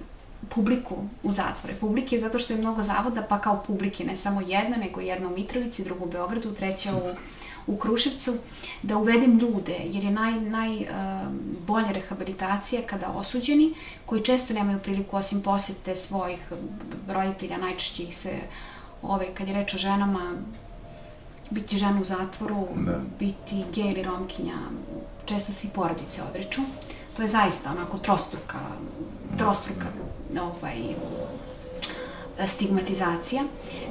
publiku 0.50 0.96
u 1.24 1.32
zatvore. 1.32 1.74
Publike 1.80 2.20
zato 2.20 2.40
što 2.40 2.54
je 2.54 2.60
mnogo 2.60 2.84
zavoda, 2.84 3.22
pa 3.30 3.40
kao 3.40 3.64
publike, 3.68 4.04
ne 4.04 4.16
samo 4.16 4.42
jedna, 4.42 4.78
nego 4.78 5.02
jedna 5.02 5.28
u 5.28 5.36
Mitrovici, 5.36 5.84
druga 5.84 6.04
u 6.04 6.10
Beogradu, 6.10 6.54
treća 6.54 6.90
u, 6.96 7.16
u 7.74 7.78
Kruševcu, 7.78 8.34
da 8.84 8.98
uvedem 8.98 9.40
ljude, 9.40 9.78
jer 9.86 10.04
je 10.04 10.12
naj, 10.12 10.40
najbolja 10.40 11.88
uh, 11.88 11.94
rehabilitacija 11.94 12.82
kada 12.86 13.08
osuđeni, 13.08 13.74
koji 14.06 14.24
često 14.24 14.54
nemaju 14.54 14.80
priliku 14.80 15.16
osim 15.16 15.42
posete 15.42 15.96
svojih 15.96 16.52
roditelja, 17.08 17.58
najčešće 17.58 18.04
ih 18.04 18.18
se, 18.18 18.40
ove, 19.02 19.28
kad 19.34 19.48
je 19.48 19.54
reč 19.54 19.74
o 19.74 19.78
ženama, 19.78 20.34
biti 21.50 21.78
žena 21.78 22.02
u 22.02 22.06
zatvoru, 22.06 22.68
da. 22.76 23.00
biti 23.20 23.64
gej 23.76 23.92
ili 23.92 24.04
romkinja, 24.04 24.58
često 25.26 25.52
svi 25.52 25.70
porodice 25.76 26.22
odreču. 26.30 26.62
To 27.16 27.22
je 27.22 27.28
zaista 27.28 27.72
onako 27.72 27.98
trostruka, 27.98 28.60
trostruka 29.38 29.86
ovaj, 30.42 30.78
stigmatizacija. 32.48 33.44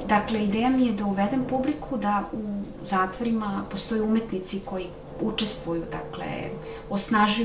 Dakle, 0.07 0.43
ideja 0.43 0.69
mi 0.69 0.85
je 0.85 0.93
da 0.93 1.05
uvedem 1.05 1.45
publiku 1.49 1.97
da 1.97 2.23
u 2.31 2.63
zatvorima 2.85 3.63
postoje 3.71 4.01
umetnici 4.01 4.59
koji 4.65 4.87
učestvuju, 5.21 5.83
dakle, 5.91 6.25
osnažuju 6.89 7.41